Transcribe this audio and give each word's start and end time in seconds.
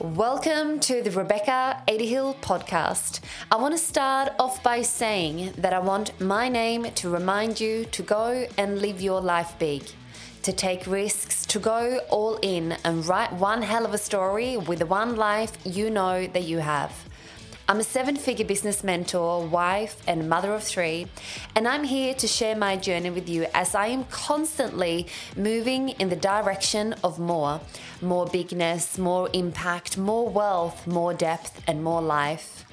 Welcome 0.00 0.80
to 0.80 1.02
the 1.02 1.12
Rebecca 1.12 1.80
Adehill 1.86 2.34
podcast. 2.40 3.20
I 3.52 3.54
want 3.54 3.74
to 3.74 3.78
start 3.78 4.32
off 4.40 4.60
by 4.60 4.82
saying 4.82 5.52
that 5.58 5.72
I 5.72 5.78
want 5.78 6.20
my 6.20 6.48
name 6.48 6.90
to 6.96 7.08
remind 7.08 7.60
you 7.60 7.84
to 7.84 8.02
go 8.02 8.48
and 8.58 8.80
live 8.80 9.00
your 9.00 9.20
life 9.20 9.54
big, 9.60 9.84
to 10.42 10.52
take 10.52 10.88
risks, 10.88 11.46
to 11.46 11.60
go 11.60 12.00
all 12.10 12.40
in 12.42 12.72
and 12.84 13.06
write 13.06 13.34
one 13.34 13.62
hell 13.62 13.86
of 13.86 13.94
a 13.94 13.98
story 13.98 14.56
with 14.56 14.80
the 14.80 14.86
one 14.86 15.14
life 15.14 15.56
you 15.64 15.90
know 15.90 16.26
that 16.26 16.42
you 16.42 16.58
have. 16.58 17.08
I'm 17.66 17.80
a 17.80 17.82
seven 17.82 18.16
figure 18.16 18.44
business 18.44 18.84
mentor, 18.84 19.46
wife, 19.46 20.02
and 20.06 20.28
mother 20.28 20.52
of 20.52 20.62
three, 20.62 21.06
and 21.56 21.66
I'm 21.66 21.82
here 21.82 22.12
to 22.12 22.26
share 22.26 22.54
my 22.54 22.76
journey 22.76 23.08
with 23.08 23.26
you 23.26 23.46
as 23.54 23.74
I 23.74 23.86
am 23.86 24.04
constantly 24.04 25.06
moving 25.34 25.88
in 25.88 26.10
the 26.10 26.16
direction 26.16 26.92
of 27.02 27.18
more 27.18 27.62
more 28.02 28.26
bigness, 28.26 28.98
more 28.98 29.30
impact, 29.32 29.96
more 29.96 30.28
wealth, 30.28 30.86
more 30.86 31.14
depth, 31.14 31.62
and 31.66 31.82
more 31.82 32.02
life. 32.02 32.66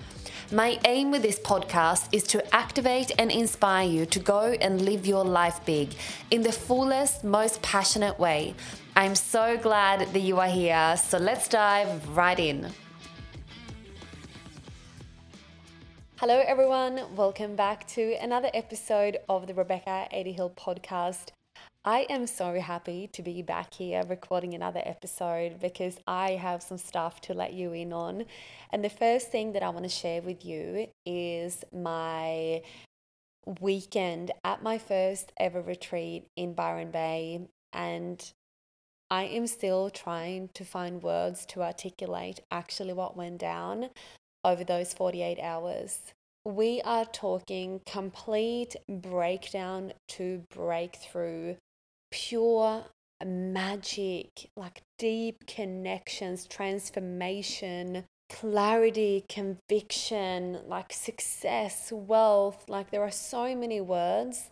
My 0.52 0.78
aim 0.84 1.10
with 1.10 1.22
this 1.22 1.40
podcast 1.40 2.10
is 2.12 2.24
to 2.24 2.54
activate 2.54 3.14
and 3.18 3.32
inspire 3.32 3.88
you 3.88 4.06
to 4.08 4.20
go 4.20 4.58
and 4.60 4.82
live 4.82 5.06
your 5.06 5.24
life 5.24 5.66
big 5.66 5.94
in 6.32 6.42
the 6.42 6.52
fullest, 6.52 7.24
most 7.24 7.62
passionate 7.62 8.20
way. 8.20 8.56
I'm 8.98 9.16
so 9.16 9.56
glad 9.56 10.12
that 10.12 10.20
you 10.20 10.42
are 10.42 10.50
here, 10.50 10.98
so 10.98 11.18
let's 11.18 11.48
dive 11.48 12.10
right 12.10 12.38
in. 12.38 12.74
Hello, 16.22 16.40
everyone. 16.46 17.02
Welcome 17.16 17.56
back 17.56 17.88
to 17.96 18.14
another 18.22 18.52
episode 18.54 19.18
of 19.28 19.48
the 19.48 19.56
Rebecca 19.56 20.08
Adehill 20.14 20.54
podcast. 20.54 21.30
I 21.84 22.06
am 22.12 22.28
so 22.28 22.60
happy 22.60 23.10
to 23.14 23.24
be 23.24 23.42
back 23.42 23.74
here 23.74 24.04
recording 24.08 24.54
another 24.54 24.84
episode 24.86 25.60
because 25.60 25.98
I 26.06 26.34
have 26.34 26.62
some 26.62 26.78
stuff 26.78 27.22
to 27.22 27.34
let 27.34 27.54
you 27.54 27.74
in 27.74 27.92
on. 27.92 28.26
And 28.72 28.86
the 28.86 28.90
first 28.90 29.32
thing 29.32 29.54
that 29.54 29.64
I 29.64 29.70
want 29.70 29.86
to 29.86 29.90
share 29.90 30.22
with 30.22 30.46
you 30.46 30.90
is 31.08 31.64
my 31.74 32.62
weekend 33.60 34.30
at 34.44 34.62
my 34.62 34.78
first 34.78 35.32
ever 35.40 35.60
retreat 35.60 36.28
in 36.36 36.54
Byron 36.54 36.92
Bay. 36.92 37.48
And 37.74 38.32
I 39.10 39.24
am 39.24 39.48
still 39.48 39.90
trying 39.90 40.50
to 40.54 40.66
find 40.66 41.02
words 41.02 41.48
to 41.48 41.64
articulate 41.64 42.42
actually 42.52 42.94
what 42.94 43.18
went 43.18 43.40
down 43.40 43.90
over 44.44 44.64
those 44.64 44.94
48 44.94 45.40
hours. 45.40 46.14
We 46.44 46.82
are 46.84 47.06
talking 47.06 47.82
complete 47.86 48.76
breakdown 48.90 49.94
to 50.10 50.44
breakthrough, 50.50 51.56
pure 52.10 52.86
magic, 53.24 54.50
like 54.56 54.82
deep 54.98 55.46
connections, 55.46 56.48
transformation, 56.48 58.06
clarity, 58.30 59.26
conviction, 59.30 60.60
like 60.68 60.94
success, 60.94 61.92
wealth. 61.92 62.66
Like 62.68 62.90
there 62.92 63.04
are 63.04 63.12
so 63.12 63.56
many 63.56 63.82
words 63.82 64.50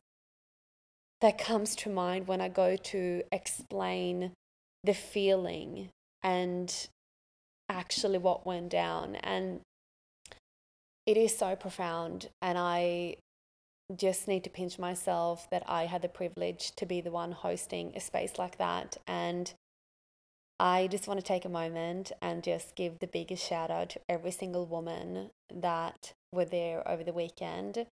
that 1.21 1.37
comes 1.37 1.75
to 1.77 1.89
mind 1.89 2.27
when 2.27 2.41
I 2.41 2.49
go 2.49 2.75
to 2.75 3.23
explain 3.31 4.33
the 4.83 4.93
feeling 4.93 5.89
and 6.23 6.87
actually 7.67 8.17
what 8.17 8.45
went 8.45 8.69
down. 8.69 9.15
And 9.15 9.61
it 11.09 11.17
is 11.17 11.35
so 11.35 11.55
profound. 11.55 12.29
And 12.39 12.55
I 12.55 13.15
just 13.95 14.27
need 14.27 14.43
to 14.43 14.49
pinch 14.51 14.77
myself 14.77 15.49
that 15.49 15.63
I 15.67 15.87
had 15.87 16.03
the 16.03 16.07
privilege 16.07 16.71
to 16.75 16.85
be 16.85 17.01
the 17.01 17.09
one 17.09 17.31
hosting 17.31 17.93
a 17.95 17.99
space 17.99 18.33
like 18.37 18.59
that. 18.59 18.97
And 19.07 19.51
I 20.59 20.85
just 20.85 21.07
want 21.07 21.19
to 21.19 21.25
take 21.25 21.45
a 21.45 21.49
moment 21.49 22.11
and 22.21 22.43
just 22.43 22.75
give 22.75 22.99
the 22.99 23.07
biggest 23.07 23.43
shout 23.43 23.71
out 23.71 23.89
to 23.91 24.01
every 24.07 24.29
single 24.29 24.67
woman 24.67 25.31
that 25.51 26.13
were 26.31 26.45
there 26.45 26.87
over 26.87 27.03
the 27.03 27.13
weekend 27.13 27.87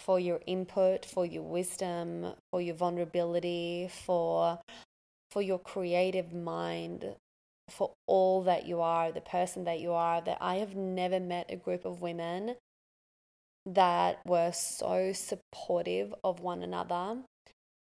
for 0.00 0.18
your 0.18 0.40
input, 0.44 1.04
for 1.04 1.24
your 1.24 1.44
wisdom, 1.44 2.32
for 2.50 2.60
your 2.60 2.74
vulnerability, 2.74 3.88
for 3.88 4.58
for 5.30 5.42
your 5.42 5.60
creative 5.60 6.34
mind, 6.34 7.14
for 7.70 7.92
all 8.06 8.42
that 8.42 8.66
you 8.66 8.80
are, 8.80 9.12
the 9.12 9.20
person 9.20 9.64
that 9.64 9.80
you 9.80 9.92
are, 9.92 10.20
that 10.20 10.38
I 10.40 10.56
have 10.56 10.74
never 10.74 11.20
met 11.20 11.46
a 11.48 11.56
group 11.56 11.84
of 11.84 12.02
women 12.02 12.56
that 13.64 14.20
were 14.26 14.52
so 14.52 15.12
supportive 15.12 16.14
of 16.24 16.40
one 16.40 16.62
another, 16.62 17.22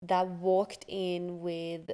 that 0.03 0.29
walked 0.29 0.85
in 0.89 1.41
with 1.41 1.91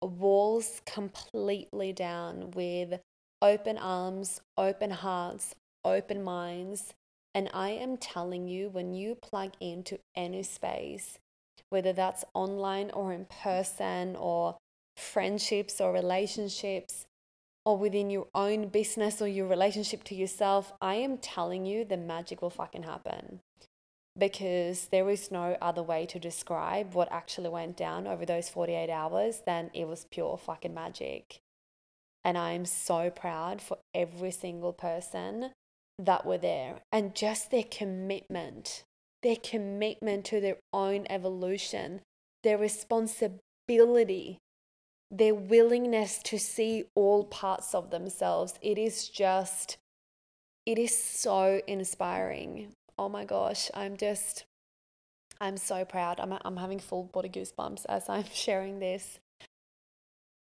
walls 0.00 0.80
completely 0.86 1.92
down, 1.92 2.52
with 2.52 3.00
open 3.42 3.78
arms, 3.78 4.40
open 4.56 4.90
hearts, 4.90 5.54
open 5.84 6.22
minds. 6.22 6.94
And 7.34 7.50
I 7.52 7.70
am 7.70 7.96
telling 7.96 8.48
you, 8.48 8.68
when 8.68 8.94
you 8.94 9.14
plug 9.14 9.52
into 9.60 9.98
any 10.16 10.42
space, 10.42 11.18
whether 11.70 11.92
that's 11.92 12.24
online 12.34 12.90
or 12.92 13.12
in 13.12 13.26
person 13.26 14.16
or 14.16 14.56
friendships 14.96 15.80
or 15.80 15.92
relationships, 15.92 17.06
or 17.68 17.76
within 17.76 18.08
your 18.08 18.28
own 18.34 18.66
business 18.68 19.20
or 19.20 19.28
your 19.28 19.46
relationship 19.46 20.02
to 20.02 20.14
yourself, 20.14 20.72
I 20.80 20.94
am 20.94 21.18
telling 21.18 21.66
you 21.66 21.84
the 21.84 21.98
magic 21.98 22.40
will 22.40 22.48
fucking 22.48 22.84
happen. 22.84 23.40
Because 24.16 24.86
there 24.86 25.10
is 25.10 25.30
no 25.30 25.54
other 25.60 25.82
way 25.82 26.06
to 26.06 26.18
describe 26.18 26.94
what 26.94 27.12
actually 27.12 27.50
went 27.50 27.76
down 27.76 28.06
over 28.06 28.24
those 28.24 28.48
48 28.48 28.88
hours 28.88 29.42
than 29.44 29.70
it 29.74 29.86
was 29.86 30.06
pure 30.10 30.38
fucking 30.38 30.72
magic. 30.72 31.40
And 32.24 32.38
I 32.38 32.52
am 32.52 32.64
so 32.64 33.10
proud 33.10 33.60
for 33.60 33.76
every 33.94 34.30
single 34.30 34.72
person 34.72 35.50
that 35.98 36.24
were 36.24 36.38
there 36.38 36.76
and 36.90 37.14
just 37.14 37.50
their 37.50 37.64
commitment, 37.64 38.82
their 39.22 39.36
commitment 39.36 40.24
to 40.24 40.40
their 40.40 40.56
own 40.72 41.06
evolution, 41.10 42.00
their 42.44 42.56
responsibility 42.56 44.38
their 45.10 45.34
willingness 45.34 46.22
to 46.24 46.38
see 46.38 46.84
all 46.94 47.24
parts 47.24 47.74
of 47.74 47.90
themselves. 47.90 48.54
It 48.60 48.78
is 48.78 49.08
just, 49.08 49.78
it 50.66 50.78
is 50.78 50.96
so 50.96 51.60
inspiring. 51.66 52.72
Oh 52.98 53.08
my 53.08 53.24
gosh, 53.24 53.70
I'm 53.74 53.96
just, 53.96 54.44
I'm 55.40 55.56
so 55.56 55.84
proud. 55.84 56.20
I'm, 56.20 56.34
I'm 56.44 56.56
having 56.56 56.78
full 56.78 57.04
body 57.04 57.28
goosebumps 57.28 57.86
as 57.88 58.08
I'm 58.08 58.24
sharing 58.32 58.80
this. 58.80 59.18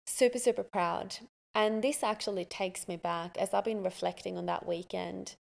Super, 0.06 0.38
super 0.38 0.64
proud. 0.64 1.18
And 1.54 1.82
this 1.82 2.02
actually 2.02 2.44
takes 2.44 2.88
me 2.88 2.96
back 2.96 3.36
as 3.38 3.52
I've 3.52 3.64
been 3.64 3.82
reflecting 3.82 4.36
on 4.36 4.46
that 4.46 4.66
weekend. 4.66 5.36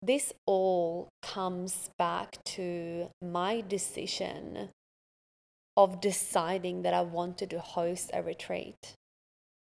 This 0.00 0.32
all 0.46 1.08
comes 1.22 1.90
back 1.98 2.42
to 2.44 3.10
my 3.20 3.62
decision 3.66 4.70
of 5.78 6.00
deciding 6.00 6.82
that 6.82 6.92
I 6.92 7.02
wanted 7.02 7.50
to 7.50 7.60
host 7.60 8.10
a 8.12 8.20
retreat. 8.20 8.94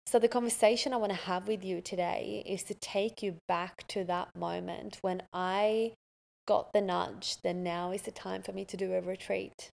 So, 0.08 0.18
the 0.18 0.28
conversation 0.28 0.94
I 0.94 0.98
want 0.98 1.12
to 1.12 1.28
have 1.28 1.48
with 1.48 1.64
you 1.64 1.80
today 1.80 2.44
is 2.46 2.64
to 2.64 2.74
take 2.74 3.22
you 3.22 3.36
back 3.48 3.88
to 3.90 4.04
that 4.06 4.36
moment 4.36 4.98
when 5.02 5.22
I 5.32 5.94
got 6.48 6.74
the 6.74 6.82
nudge 6.82 7.38
that 7.44 7.56
now 7.56 7.92
is 7.92 8.02
the 8.02 8.12
time 8.12 8.42
for 8.42 8.52
me 8.52 8.66
to 8.66 8.76
do 8.76 8.94
a 8.94 9.00
retreat 9.00 9.70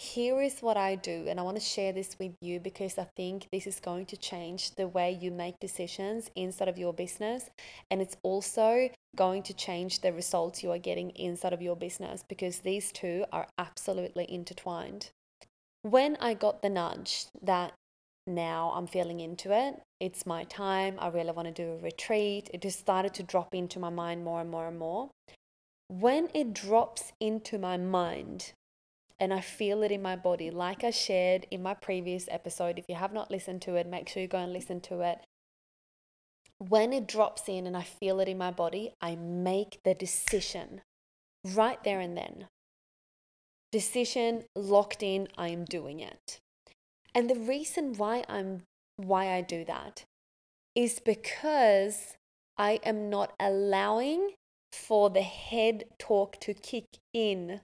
here 0.00 0.40
is 0.40 0.60
what 0.60 0.78
I 0.78 0.94
do, 0.94 1.26
and 1.28 1.38
I 1.38 1.42
want 1.42 1.58
to 1.58 1.62
share 1.62 1.92
this 1.92 2.16
with 2.18 2.32
you 2.40 2.58
because 2.58 2.96
I 2.96 3.06
think 3.16 3.46
this 3.52 3.66
is 3.66 3.80
going 3.80 4.06
to 4.06 4.16
change 4.16 4.74
the 4.76 4.88
way 4.88 5.12
you 5.12 5.30
make 5.30 5.60
decisions 5.60 6.30
inside 6.34 6.68
of 6.68 6.78
your 6.78 6.94
business. 6.94 7.50
And 7.90 8.00
it's 8.00 8.16
also 8.22 8.88
going 9.14 9.42
to 9.42 9.52
change 9.52 10.00
the 10.00 10.14
results 10.14 10.62
you 10.62 10.70
are 10.70 10.78
getting 10.78 11.10
inside 11.10 11.52
of 11.52 11.60
your 11.60 11.76
business 11.76 12.24
because 12.26 12.60
these 12.60 12.92
two 12.92 13.26
are 13.30 13.46
absolutely 13.58 14.24
intertwined. 14.32 15.10
When 15.82 16.16
I 16.16 16.32
got 16.32 16.62
the 16.62 16.70
nudge 16.70 17.26
that 17.42 17.74
now 18.26 18.72
I'm 18.74 18.86
feeling 18.86 19.20
into 19.20 19.52
it, 19.52 19.82
it's 20.00 20.24
my 20.24 20.44
time, 20.44 20.96
I 20.98 21.08
really 21.08 21.32
want 21.32 21.54
to 21.54 21.62
do 21.62 21.72
a 21.72 21.84
retreat, 21.84 22.48
it 22.54 22.62
just 22.62 22.78
started 22.78 23.12
to 23.14 23.22
drop 23.22 23.54
into 23.54 23.78
my 23.78 23.90
mind 23.90 24.24
more 24.24 24.40
and 24.40 24.50
more 24.50 24.66
and 24.66 24.78
more. 24.78 25.10
When 25.88 26.28
it 26.32 26.54
drops 26.54 27.12
into 27.20 27.58
my 27.58 27.76
mind, 27.76 28.52
and 29.20 29.34
I 29.34 29.40
feel 29.42 29.82
it 29.82 29.92
in 29.92 30.00
my 30.00 30.16
body. 30.16 30.50
Like 30.50 30.82
I 30.82 30.90
shared 30.90 31.46
in 31.50 31.62
my 31.62 31.74
previous 31.74 32.26
episode, 32.30 32.78
if 32.78 32.86
you 32.88 32.94
have 32.94 33.12
not 33.12 33.30
listened 33.30 33.60
to 33.62 33.76
it, 33.76 33.86
make 33.86 34.08
sure 34.08 34.22
you 34.22 34.28
go 34.28 34.38
and 34.38 34.52
listen 34.52 34.80
to 34.82 35.02
it. 35.02 35.18
When 36.56 36.92
it 36.92 37.06
drops 37.06 37.48
in 37.48 37.66
and 37.66 37.76
I 37.76 37.82
feel 37.82 38.18
it 38.20 38.28
in 38.28 38.38
my 38.38 38.50
body, 38.50 38.92
I 39.00 39.16
make 39.16 39.78
the 39.84 39.94
decision 39.94 40.80
right 41.44 41.82
there 41.84 42.00
and 42.00 42.16
then. 42.16 42.48
Decision 43.70 44.44
locked 44.56 45.02
in, 45.02 45.28
I 45.38 45.48
am 45.48 45.64
doing 45.64 46.00
it. 46.00 46.40
And 47.14 47.28
the 47.28 47.38
reason 47.38 47.94
why 47.94 48.24
I'm 48.28 48.62
why 48.96 49.32
I 49.32 49.40
do 49.40 49.64
that 49.64 50.04
is 50.74 50.98
because 50.98 52.16
I 52.58 52.80
am 52.84 53.08
not 53.08 53.32
allowing 53.40 54.32
for 54.72 55.10
the 55.10 55.22
head 55.22 55.84
talk 55.98 56.38
to 56.40 56.54
kick 56.54 56.84
in 57.12 57.60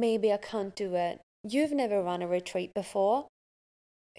maybe 0.00 0.32
I 0.32 0.36
can't 0.36 0.74
do 0.74 0.94
it. 0.94 1.20
You've 1.42 1.72
never 1.72 2.02
run 2.02 2.22
a 2.22 2.28
retreat 2.28 2.74
before. 2.74 3.26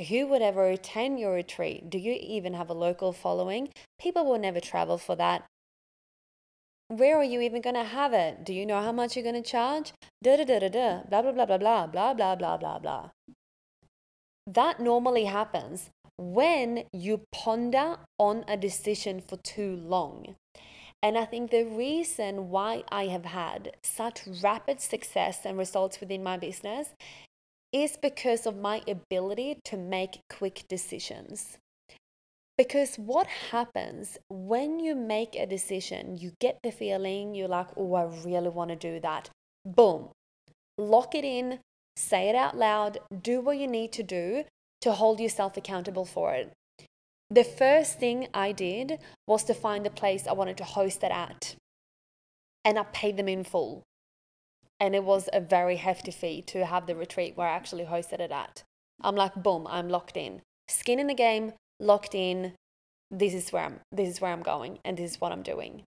Who 0.09 0.27
would 0.27 0.41
ever 0.41 0.67
attend 0.67 1.19
your 1.19 1.33
retreat? 1.33 1.89
Do 1.89 1.97
you 1.97 2.17
even 2.19 2.53
have 2.53 2.69
a 2.69 2.73
local 2.73 3.13
following? 3.13 3.69
People 3.99 4.25
will 4.25 4.37
never 4.37 4.59
travel 4.59 4.97
for 4.97 5.15
that. 5.15 5.45
Where 6.89 7.17
are 7.17 7.23
you 7.23 7.41
even 7.41 7.61
going 7.61 7.75
to 7.75 7.83
have 7.83 8.13
it? 8.13 8.45
Do 8.45 8.53
you 8.53 8.65
know 8.65 8.81
how 8.81 8.91
much 8.91 9.15
you're 9.15 9.23
going 9.23 9.41
to 9.41 9.49
charge? 9.49 9.93
Da 10.23 10.37
da 10.37 10.45
da 10.45 10.59
da 10.59 10.69
da, 10.69 11.01
blah 11.09 11.21
blah 11.21 11.31
blah 11.31 11.45
blah 11.45 11.57
blah 11.57 11.87
blah 11.87 12.13
blah 12.13 12.35
blah 12.35 12.57
blah 12.57 12.79
blah. 12.79 13.09
That 14.45 14.79
normally 14.79 15.25
happens 15.25 15.89
when 16.17 16.85
you 16.93 17.21
ponder 17.31 17.97
on 18.17 18.45
a 18.47 18.55
decision 18.55 19.21
for 19.21 19.37
too 19.37 19.75
long. 19.75 20.35
And 21.03 21.17
I 21.17 21.25
think 21.25 21.51
the 21.51 21.63
reason 21.63 22.49
why 22.49 22.83
I 22.91 23.07
have 23.07 23.25
had 23.25 23.75
such 23.83 24.21
rapid 24.41 24.81
success 24.81 25.45
and 25.45 25.57
results 25.57 25.99
within 25.99 26.23
my 26.23 26.37
business 26.37 26.89
is 27.71 27.97
because 27.97 28.45
of 28.45 28.57
my 28.57 28.81
ability 28.87 29.59
to 29.65 29.77
make 29.77 30.21
quick 30.29 30.63
decisions. 30.67 31.57
Because 32.57 32.95
what 32.95 33.27
happens 33.51 34.17
when 34.29 34.79
you 34.79 34.95
make 34.95 35.35
a 35.35 35.45
decision, 35.45 36.17
you 36.17 36.31
get 36.39 36.57
the 36.63 36.71
feeling, 36.71 37.35
you're 37.35 37.47
like, 37.47 37.67
oh, 37.77 37.93
I 37.93 38.05
really 38.25 38.49
want 38.49 38.71
to 38.71 38.75
do 38.75 38.99
that. 39.01 39.29
Boom, 39.63 40.09
lock 40.77 41.13
it 41.13 41.23
in, 41.23 41.59
say 41.95 42.29
it 42.29 42.35
out 42.35 42.57
loud, 42.57 42.97
do 43.21 43.41
what 43.41 43.59
you 43.59 43.67
need 43.67 43.91
to 43.93 44.03
do 44.03 44.45
to 44.81 44.93
hold 44.93 45.19
yourself 45.19 45.55
accountable 45.57 46.05
for 46.05 46.33
it. 46.33 46.51
The 47.29 47.43
first 47.43 47.99
thing 47.99 48.27
I 48.33 48.53
did 48.53 48.99
was 49.27 49.43
to 49.45 49.53
find 49.53 49.85
the 49.85 49.89
place 49.89 50.27
I 50.27 50.33
wanted 50.33 50.57
to 50.57 50.63
host 50.63 51.03
it 51.03 51.11
at. 51.11 51.55
And 52.63 52.79
I 52.79 52.83
paid 52.83 53.17
them 53.17 53.27
in 53.27 53.43
full. 53.43 53.83
And 54.79 54.95
it 54.95 55.03
was 55.03 55.27
a 55.33 55.41
very 55.41 55.75
hefty 55.75 56.11
fee 56.11 56.41
to 56.43 56.65
have 56.65 56.85
the 56.85 56.95
retreat 56.95 57.35
where 57.35 57.47
I 57.47 57.55
actually 57.55 57.85
hosted 57.85 58.19
it 58.19 58.31
at. 58.31 58.63
I'm 59.01 59.15
like, 59.15 59.35
boom, 59.35 59.67
I'm 59.69 59.89
locked 59.89 60.15
in. 60.15 60.41
Skin 60.67 60.99
in 60.99 61.07
the 61.07 61.13
game, 61.13 61.53
locked 61.79 62.15
in. 62.15 62.53
This 63.11 63.33
is 63.33 63.51
where 63.51 63.63
I'm 63.63 63.79
this 63.91 64.09
is 64.09 64.21
where 64.21 64.31
I'm 64.31 64.43
going 64.43 64.79
and 64.83 64.97
this 64.97 65.11
is 65.11 65.21
what 65.21 65.31
I'm 65.31 65.41
doing. 65.41 65.83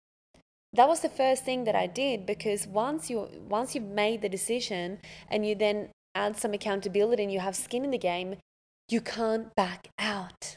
That 0.72 0.88
was 0.88 1.00
the 1.00 1.08
first 1.08 1.44
thing 1.44 1.64
that 1.64 1.74
I 1.74 1.86
did 1.86 2.26
because 2.26 2.66
once 2.66 3.10
you 3.10 3.28
once 3.48 3.74
you've 3.74 3.84
made 3.84 4.22
the 4.22 4.28
decision 4.28 4.98
and 5.28 5.46
you 5.46 5.54
then 5.54 5.90
add 6.14 6.36
some 6.36 6.54
accountability 6.54 7.22
and 7.22 7.32
you 7.32 7.40
have 7.40 7.56
skin 7.56 7.84
in 7.84 7.90
the 7.90 7.98
game, 7.98 8.36
you 8.88 9.00
can't 9.00 9.54
back 9.54 9.88
out. 9.98 10.56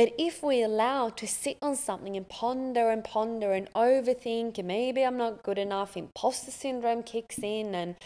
But 0.00 0.14
if 0.16 0.42
we 0.42 0.62
allow 0.62 1.10
to 1.10 1.26
sit 1.26 1.58
on 1.60 1.76
something 1.76 2.16
and 2.16 2.26
ponder 2.26 2.88
and 2.88 3.04
ponder 3.04 3.52
and 3.52 3.70
overthink, 3.74 4.56
and 4.56 4.66
maybe 4.66 5.04
I'm 5.04 5.18
not 5.18 5.42
good 5.42 5.58
enough, 5.58 5.94
imposter 5.94 6.50
syndrome 6.50 7.02
kicks 7.02 7.40
in 7.42 7.74
and 7.74 7.96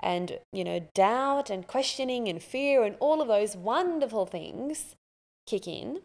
and 0.00 0.38
you 0.50 0.64
know 0.64 0.88
doubt 0.94 1.50
and 1.50 1.66
questioning 1.66 2.26
and 2.26 2.42
fear 2.42 2.84
and 2.84 2.96
all 3.00 3.20
of 3.20 3.28
those 3.28 3.54
wonderful 3.54 4.24
things 4.24 4.94
kick 5.46 5.68
in, 5.68 6.00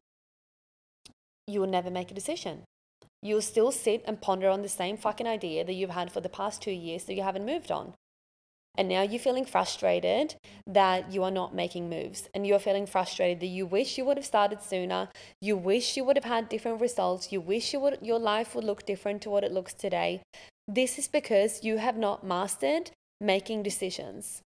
you 1.48 1.62
will 1.62 1.68
never 1.68 1.90
make 1.90 2.12
a 2.12 2.14
decision. 2.14 2.64
You'll 3.24 3.42
still 3.42 3.72
sit 3.72 4.04
and 4.06 4.20
ponder 4.20 4.50
on 4.50 4.64
the 4.64 4.68
same 4.68 4.98
fucking 4.98 5.28
idea 5.28 5.64
that 5.64 5.76
you've 5.76 5.92
had 5.92 6.12
for 6.12 6.20
the 6.20 6.28
past 6.28 6.62
two 6.62 6.72
years 6.72 7.06
that 7.06 7.16
you 7.16 7.24
haven't 7.24 7.46
moved 7.46 7.72
on. 7.72 7.94
And 8.78 8.88
now 8.88 9.02
you're 9.02 9.20
feeling 9.20 9.46
frustrated 9.46 10.36
that 10.68 11.12
you 11.12 11.24
are 11.24 11.32
not 11.32 11.56
making 11.56 11.90
moves. 11.90 12.30
And 12.34 12.46
you're 12.46 12.60
feeling 12.60 12.86
frustrated 12.86 13.40
that 13.40 13.48
you 13.48 13.66
wish 13.66 13.98
you 13.98 14.06
would 14.06 14.18
have 14.18 14.26
started 14.26 14.62
sooner. 14.62 15.10
You 15.42 15.58
wish 15.58 15.98
you 15.98 16.04
would 16.04 16.16
have 16.16 16.26
had 16.26 16.48
different 16.48 16.80
results. 16.80 17.32
You 17.32 17.42
wish 17.42 17.74
you 17.74 17.80
would, 17.80 17.98
your 18.02 18.20
life 18.20 18.54
would 18.54 18.64
look 18.64 18.86
different 18.86 19.24
to 19.24 19.32
what 19.32 19.44
it 19.44 19.52
looks 19.52 19.74
today. 19.74 20.22
This 20.68 21.00
is 21.00 21.08
because 21.08 21.64
you 21.64 21.78
have 21.78 21.98
not 21.98 22.26
mastered 22.26 22.92
making 23.20 23.64
decisions. 23.64 24.42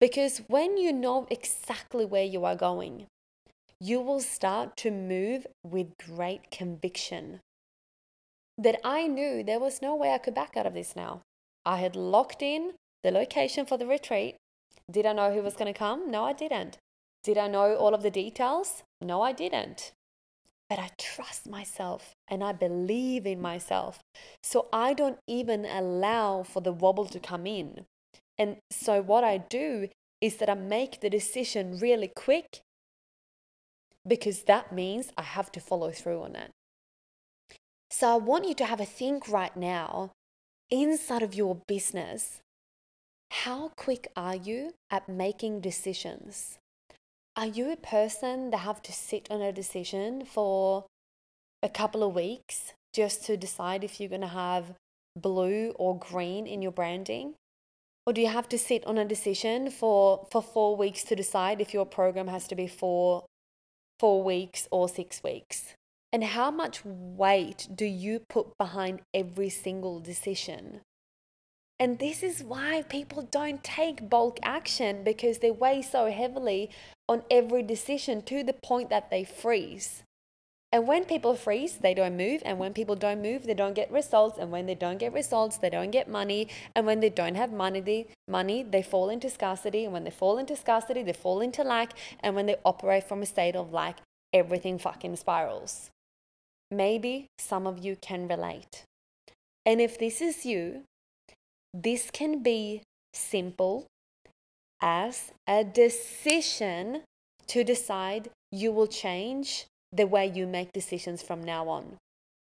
Because 0.00 0.38
when 0.48 0.76
you 0.78 0.92
know 0.92 1.26
exactly 1.30 2.04
where 2.04 2.24
you 2.24 2.44
are 2.44 2.56
going, 2.56 3.06
you 3.80 4.00
will 4.00 4.20
start 4.20 4.76
to 4.78 4.90
move 4.90 5.46
with 5.62 5.98
great 5.98 6.50
conviction. 6.50 7.40
That 8.56 8.80
I 8.84 9.06
knew 9.06 9.42
there 9.42 9.60
was 9.60 9.82
no 9.82 9.94
way 9.94 10.12
I 10.12 10.18
could 10.18 10.34
back 10.34 10.56
out 10.56 10.66
of 10.66 10.74
this 10.74 10.94
now. 10.96 11.22
I 11.66 11.78
had 11.78 11.96
locked 11.96 12.40
in 12.40 12.72
the 13.04 13.12
location 13.12 13.66
for 13.66 13.78
the 13.78 13.86
retreat. 13.86 14.34
Did 14.90 15.06
I 15.06 15.12
know 15.12 15.32
who 15.32 15.42
was 15.42 15.54
going 15.54 15.72
to 15.72 15.78
come? 15.78 16.10
No, 16.10 16.24
I 16.24 16.32
didn't. 16.32 16.78
Did 17.22 17.38
I 17.38 17.46
know 17.46 17.76
all 17.76 17.94
of 17.94 18.02
the 18.02 18.10
details? 18.10 18.82
No, 19.00 19.22
I 19.22 19.32
didn't. 19.32 19.92
But 20.68 20.78
I 20.78 20.90
trust 20.98 21.48
myself 21.48 22.14
and 22.26 22.42
I 22.42 22.52
believe 22.52 23.26
in 23.26 23.40
myself. 23.40 24.00
So 24.42 24.68
I 24.72 24.94
don't 24.94 25.18
even 25.28 25.66
allow 25.66 26.42
for 26.42 26.60
the 26.60 26.72
wobble 26.72 27.06
to 27.06 27.20
come 27.20 27.46
in. 27.46 27.84
And 28.38 28.56
so 28.70 29.00
what 29.00 29.22
I 29.22 29.38
do 29.38 29.88
is 30.20 30.38
that 30.38 30.48
I 30.48 30.54
make 30.54 31.00
the 31.00 31.10
decision 31.10 31.78
really 31.78 32.10
quick 32.14 32.60
because 34.06 34.44
that 34.44 34.72
means 34.72 35.12
I 35.16 35.22
have 35.22 35.52
to 35.52 35.60
follow 35.60 35.90
through 35.92 36.22
on 36.22 36.36
it. 36.36 36.50
So 37.90 38.08
I 38.08 38.16
want 38.16 38.48
you 38.48 38.54
to 38.54 38.64
have 38.64 38.80
a 38.80 38.86
think 38.86 39.28
right 39.28 39.56
now 39.56 40.12
inside 40.70 41.22
of 41.22 41.34
your 41.34 41.60
business. 41.68 42.40
How 43.42 43.72
quick 43.76 44.10
are 44.16 44.36
you 44.36 44.74
at 44.90 45.08
making 45.08 45.60
decisions? 45.60 46.56
Are 47.36 47.48
you 47.48 47.70
a 47.70 47.76
person 47.76 48.50
that 48.50 48.58
have 48.58 48.80
to 48.82 48.92
sit 48.92 49.26
on 49.28 49.42
a 49.42 49.52
decision 49.52 50.24
for 50.24 50.86
a 51.60 51.68
couple 51.68 52.04
of 52.04 52.14
weeks 52.14 52.72
just 52.94 53.24
to 53.24 53.36
decide 53.36 53.82
if 53.82 53.98
you're 53.98 54.08
going 54.08 54.20
to 54.20 54.28
have 54.28 54.76
blue 55.20 55.74
or 55.76 55.98
green 55.98 56.46
in 56.46 56.62
your 56.62 56.70
branding? 56.70 57.34
Or 58.06 58.12
do 58.12 58.20
you 58.20 58.28
have 58.28 58.48
to 58.50 58.56
sit 58.56 58.86
on 58.86 58.98
a 58.98 59.04
decision 59.04 59.68
for, 59.68 60.26
for 60.30 60.40
four 60.40 60.76
weeks 60.76 61.02
to 61.04 61.16
decide 61.16 61.60
if 61.60 61.74
your 61.74 61.84
program 61.84 62.28
has 62.28 62.46
to 62.48 62.54
be 62.54 62.68
four, 62.68 63.24
four 63.98 64.22
weeks 64.22 64.68
or 64.70 64.88
six 64.88 65.22
weeks? 65.24 65.74
And 66.12 66.22
how 66.22 66.52
much 66.52 66.82
weight 66.84 67.68
do 67.74 67.84
you 67.84 68.20
put 68.28 68.56
behind 68.56 69.00
every 69.12 69.50
single 69.50 69.98
decision? 69.98 70.82
And 71.78 71.98
this 71.98 72.22
is 72.22 72.42
why 72.42 72.82
people 72.88 73.22
don't 73.22 73.64
take 73.64 74.08
bulk 74.08 74.38
action 74.42 75.02
because 75.02 75.38
they 75.38 75.50
weigh 75.50 75.82
so 75.82 76.10
heavily 76.10 76.70
on 77.08 77.22
every 77.30 77.62
decision 77.62 78.22
to 78.22 78.42
the 78.44 78.52
point 78.52 78.90
that 78.90 79.10
they 79.10 79.24
freeze. 79.24 80.04
And 80.74 80.88
when 80.88 81.04
people 81.04 81.36
freeze, 81.36 81.76
they 81.76 81.94
don't 81.94 82.16
move. 82.16 82.42
And 82.44 82.58
when 82.58 82.72
people 82.72 82.96
don't 82.96 83.22
move, 83.22 83.44
they 83.44 83.54
don't 83.54 83.74
get 83.74 83.92
results. 83.92 84.38
And 84.38 84.50
when 84.50 84.66
they 84.66 84.74
don't 84.74 84.98
get 84.98 85.12
results, 85.12 85.56
they 85.56 85.70
don't 85.70 85.92
get 85.92 86.08
money. 86.08 86.48
And 86.74 86.84
when 86.84 86.98
they 86.98 87.10
don't 87.10 87.36
have 87.36 87.52
money, 87.52 87.80
they, 87.80 88.08
money, 88.26 88.64
they 88.64 88.82
fall 88.82 89.08
into 89.08 89.30
scarcity. 89.30 89.84
And 89.84 89.92
when 89.92 90.02
they 90.02 90.10
fall 90.10 90.36
into 90.38 90.56
scarcity, 90.56 91.04
they 91.04 91.12
fall 91.12 91.40
into 91.40 91.62
lack. 91.62 91.92
And 92.20 92.34
when 92.34 92.46
they 92.46 92.56
operate 92.64 93.04
from 93.04 93.22
a 93.22 93.26
state 93.26 93.54
of 93.54 93.72
lack, 93.72 93.98
everything 94.32 94.78
fucking 94.78 95.14
spirals. 95.14 95.90
Maybe 96.72 97.28
some 97.38 97.68
of 97.68 97.78
you 97.78 97.94
can 97.94 98.26
relate. 98.26 98.84
And 99.64 99.80
if 99.80 99.96
this 99.96 100.20
is 100.20 100.44
you, 100.44 100.82
this 101.74 102.10
can 102.10 102.42
be 102.42 102.82
simple 103.12 103.86
as 104.80 105.32
a 105.48 105.64
decision 105.64 107.02
to 107.48 107.64
decide 107.64 108.30
you 108.52 108.70
will 108.70 108.86
change 108.86 109.66
the 109.92 110.06
way 110.06 110.26
you 110.26 110.46
make 110.46 110.72
decisions 110.72 111.22
from 111.22 111.42
now 111.42 111.68
on. 111.68 111.96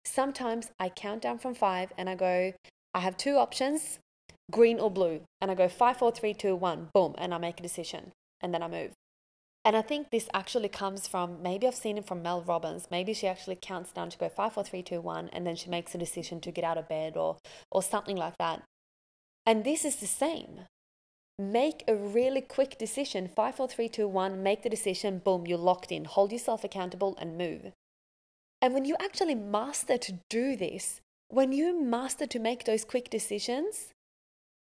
Sometimes 0.04 0.70
I 0.78 0.90
count 0.90 1.22
down 1.22 1.38
from 1.38 1.54
five 1.54 1.92
and 1.96 2.08
I 2.10 2.14
go, 2.14 2.52
I 2.94 3.00
have 3.00 3.16
two 3.16 3.36
options, 3.36 3.98
green 4.50 4.78
or 4.78 4.90
blue. 4.90 5.22
And 5.40 5.50
I 5.50 5.54
go 5.54 5.68
five, 5.68 5.96
four, 5.96 6.12
three, 6.12 6.34
two, 6.34 6.54
one, 6.54 6.88
boom, 6.92 7.14
and 7.16 7.32
I 7.32 7.38
make 7.38 7.58
a 7.58 7.62
decision 7.62 8.12
and 8.40 8.52
then 8.52 8.62
I 8.62 8.68
move. 8.68 8.92
And 9.64 9.76
I 9.76 9.82
think 9.82 10.10
this 10.10 10.28
actually 10.34 10.68
comes 10.68 11.06
from 11.06 11.40
maybe 11.40 11.66
I've 11.68 11.74
seen 11.74 11.96
it 11.96 12.06
from 12.06 12.22
Mel 12.22 12.42
Robbins. 12.42 12.88
Maybe 12.90 13.14
she 13.14 13.28
actually 13.28 13.56
counts 13.60 13.92
down 13.92 14.10
to 14.10 14.18
go 14.18 14.28
five, 14.28 14.54
four, 14.54 14.64
three, 14.64 14.82
two, 14.82 15.00
one, 15.00 15.30
and 15.32 15.46
then 15.46 15.54
she 15.54 15.70
makes 15.70 15.94
a 15.94 15.98
decision 15.98 16.40
to 16.40 16.50
get 16.50 16.64
out 16.64 16.78
of 16.78 16.88
bed 16.88 17.16
or 17.16 17.36
or 17.70 17.82
something 17.82 18.16
like 18.16 18.36
that. 18.38 18.62
And 19.44 19.64
this 19.64 19.84
is 19.84 19.96
the 19.96 20.06
same. 20.06 20.66
Make 21.38 21.84
a 21.88 21.96
really 21.96 22.40
quick 22.40 22.78
decision. 22.78 23.28
Five, 23.28 23.56
four, 23.56 23.68
three, 23.68 23.88
two, 23.88 24.06
one, 24.06 24.42
make 24.42 24.62
the 24.62 24.70
decision, 24.70 25.18
boom, 25.18 25.46
you're 25.46 25.58
locked 25.58 25.90
in. 25.90 26.04
Hold 26.04 26.32
yourself 26.32 26.62
accountable 26.62 27.16
and 27.20 27.38
move. 27.38 27.72
And 28.60 28.74
when 28.74 28.84
you 28.84 28.96
actually 29.00 29.34
master 29.34 29.98
to 29.98 30.20
do 30.30 30.54
this, 30.54 31.00
when 31.28 31.50
you 31.50 31.80
master 31.80 32.26
to 32.26 32.38
make 32.38 32.64
those 32.64 32.84
quick 32.84 33.10
decisions, 33.10 33.92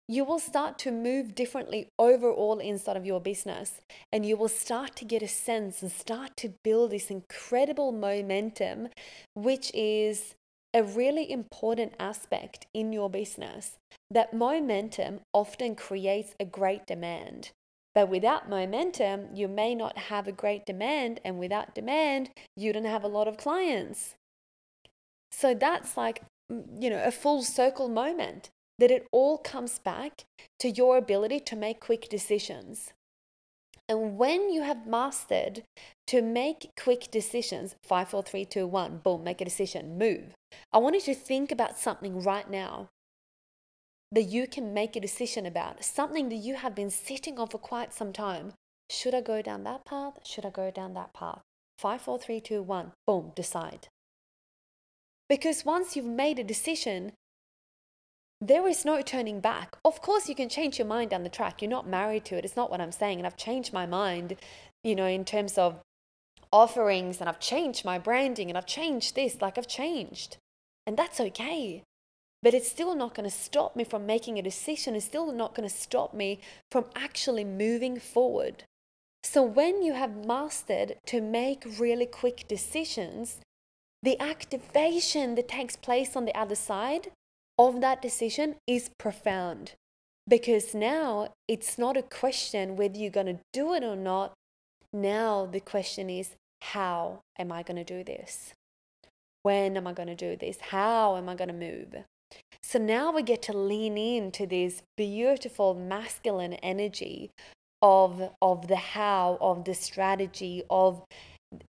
you 0.08 0.26
will 0.26 0.40
start 0.40 0.80
to 0.80 0.92
move 0.92 1.36
differently 1.36 1.88
overall 2.00 2.60
inside 2.60 2.98
of 2.98 3.06
your 3.06 3.22
business. 3.22 3.80
And 4.12 4.26
you 4.26 4.36
will 4.36 4.50
start 4.50 4.96
to 4.98 5.06
get 5.06 5.22
a 5.22 5.28
sense 5.28 5.82
and 5.82 5.92
start 5.92 6.36
to 6.38 6.54
build 6.64 6.92
this 6.92 7.12
incredible 7.12 7.92
momentum, 7.92 8.90
which 9.36 9.72
is 9.74 10.36
a 10.74 10.84
really 10.84 11.30
important 11.30 11.94
aspect 12.00 12.66
in 12.74 12.94
your 12.94 13.10
business 13.10 13.78
that 14.10 14.34
momentum 14.34 15.20
often 15.34 15.76
creates 15.76 16.34
a 16.40 16.46
great 16.46 16.86
demand. 16.88 17.52
But 17.94 18.10
without 18.10 18.50
momentum, 18.50 19.28
you 19.34 19.48
may 19.48 19.76
not 19.76 19.98
have 19.98 20.28
a 20.28 20.32
great 20.32 20.66
demand, 20.66 21.20
and 21.26 21.38
without 21.38 21.76
demand, 21.76 22.30
you 22.56 22.72
don't 22.72 22.86
have 22.86 23.04
a 23.04 23.10
lot 23.10 23.28
of 23.28 23.38
clients. 23.38 24.16
So 25.32 25.54
that's 25.54 25.98
like, 25.98 26.22
mm, 26.52 26.82
you 26.82 26.90
know, 26.90 27.04
a 27.04 27.12
full 27.12 27.44
circle 27.44 27.90
moment 27.90 28.50
that 28.80 28.92
it 28.92 29.06
all 29.12 29.38
comes 29.38 29.78
back 29.78 30.24
to 30.60 30.70
your 30.70 30.98
ability 30.98 31.40
to 31.42 31.56
make 31.56 31.80
quick 31.82 32.08
decisions. 32.10 32.94
And 33.92 34.18
when 34.18 34.50
you 34.50 34.62
have 34.62 34.88
mastered 34.88 35.64
to 36.08 36.22
make 36.22 36.72
quick 36.82 37.12
decisions, 37.12 37.76
five, 37.84 38.08
four, 38.08 38.24
three, 38.24 38.46
two, 38.46 38.66
one, 38.66 39.00
boom, 39.04 39.26
make 39.26 39.42
a 39.42 39.46
decision, 39.46 39.98
move. 39.98 40.34
I 40.72 40.78
want 40.78 40.96
you 40.96 41.02
to 41.02 41.14
think 41.14 41.52
about 41.52 41.78
something 41.78 42.24
right 42.24 42.50
now 42.50 42.88
that 44.14 44.24
you 44.24 44.48
can 44.48 44.74
make 44.74 44.96
a 44.96 45.02
decision 45.02 45.46
about, 45.46 45.84
something 45.84 46.30
that 46.30 46.38
you 46.38 46.56
have 46.56 46.74
been 46.74 46.90
sitting 46.90 47.38
on 47.38 47.50
for 47.50 47.58
quite 47.58 47.94
some 47.94 48.14
time. 48.14 48.54
Should 48.90 49.14
I 49.14 49.20
go 49.20 49.42
down 49.42 49.66
that 49.66 49.84
path? 49.84 50.20
Should 50.24 50.46
I 50.46 50.52
go 50.52 50.72
down 50.72 50.94
that 50.94 51.14
path? 51.14 51.42
Five, 51.78 52.00
four, 52.00 52.18
three, 52.18 52.40
two, 52.40 52.64
one, 52.64 52.94
boom, 53.06 53.34
decide. 53.36 53.90
Because 55.28 55.66
once 55.66 55.98
you've 55.98 56.06
made 56.06 56.40
a 56.40 56.46
decision, 56.46 57.12
there 58.42 58.68
is 58.68 58.84
no 58.84 59.02
turning 59.04 59.40
back. 59.40 59.78
Of 59.86 60.02
course, 60.02 60.28
you 60.28 60.34
can 60.34 60.50
change 60.50 60.80
your 60.80 60.88
mind 60.88 61.12
down 61.12 61.24
the 61.24 61.30
track. 61.30 61.62
You're 61.62 61.70
not 61.70 61.88
married 61.88 62.26
to 62.26 62.38
it. 62.38 62.44
It's 62.44 62.56
not 62.56 62.72
what 62.72 62.82
I'm 62.82 62.92
saying. 62.92 63.20
And 63.20 63.28
I've 63.28 63.38
changed 63.38 63.72
my 63.72 63.86
mind, 63.86 64.36
you 64.84 64.96
know, 64.96 65.06
in 65.06 65.24
terms 65.24 65.60
of 65.60 65.80
offerings 66.52 67.20
and 67.20 67.30
I've 67.30 67.40
changed 67.40 67.86
my 67.86 68.00
branding 68.00 68.50
and 68.50 68.58
I've 68.58 68.66
changed 68.66 69.16
this, 69.16 69.42
like 69.42 69.60
I've 69.60 69.68
changed. 69.68 70.38
And 70.88 70.98
that's 70.98 71.20
okay. 71.20 71.84
But 72.42 72.56
it's 72.56 72.70
still 72.70 72.96
not 72.96 73.14
going 73.14 73.30
to 73.30 73.36
stop 73.36 73.76
me 73.76 73.84
from 73.84 74.08
making 74.08 74.40
a 74.40 74.42
decision. 74.42 74.96
It's 74.96 75.06
still 75.06 75.32
not 75.32 75.54
going 75.54 75.70
to 75.70 75.74
stop 75.74 76.16
me 76.16 76.40
from 76.72 76.86
actually 76.96 77.46
moving 77.46 78.00
forward. 78.00 78.64
So, 79.24 79.44
when 79.44 79.84
you 79.84 79.94
have 79.94 80.26
mastered 80.26 80.96
to 81.06 81.22
make 81.22 81.64
really 81.78 82.08
quick 82.08 82.48
decisions, 82.48 83.40
the 84.02 84.20
activation 84.20 85.36
that 85.36 85.48
takes 85.48 85.76
place 85.76 86.16
on 86.16 86.26
the 86.26 86.36
other 86.36 86.56
side 86.56 87.12
of 87.68 87.82
that 87.82 88.02
decision 88.02 88.56
is 88.68 88.90
profound. 88.98 89.74
Because 90.28 90.74
now 90.74 91.34
it's 91.48 91.78
not 91.78 91.98
a 91.98 92.04
question 92.04 92.76
whether 92.76 92.98
you're 92.98 93.10
going 93.10 93.26
to 93.28 93.40
do 93.54 93.74
it 93.74 93.84
or 93.84 93.96
not. 93.96 94.34
Now 94.94 95.48
the 95.52 95.60
question 95.60 96.10
is, 96.10 96.32
how 96.62 97.22
am 97.40 97.52
I 97.52 97.64
going 97.64 97.84
to 97.84 97.84
do 97.84 98.04
this? 98.04 98.54
When 99.44 99.76
am 99.76 99.88
I 99.88 99.94
going 99.94 100.08
to 100.08 100.16
do 100.16 100.36
this? 100.36 100.58
How 100.70 101.18
am 101.18 101.28
I 101.28 101.36
going 101.36 101.48
to 101.48 101.54
move? 101.54 101.96
So 102.64 102.78
now 102.78 103.12
we 103.12 103.24
get 103.24 103.42
to 103.44 103.58
lean 103.58 103.98
into 103.98 104.46
this 104.46 104.84
beautiful 104.96 105.74
masculine 105.74 106.54
energy 106.54 107.32
of, 107.82 108.30
of 108.42 108.68
the 108.68 108.76
how, 108.76 109.38
of 109.42 109.66
the 109.66 109.74
strategy, 109.74 110.64
of 110.70 111.04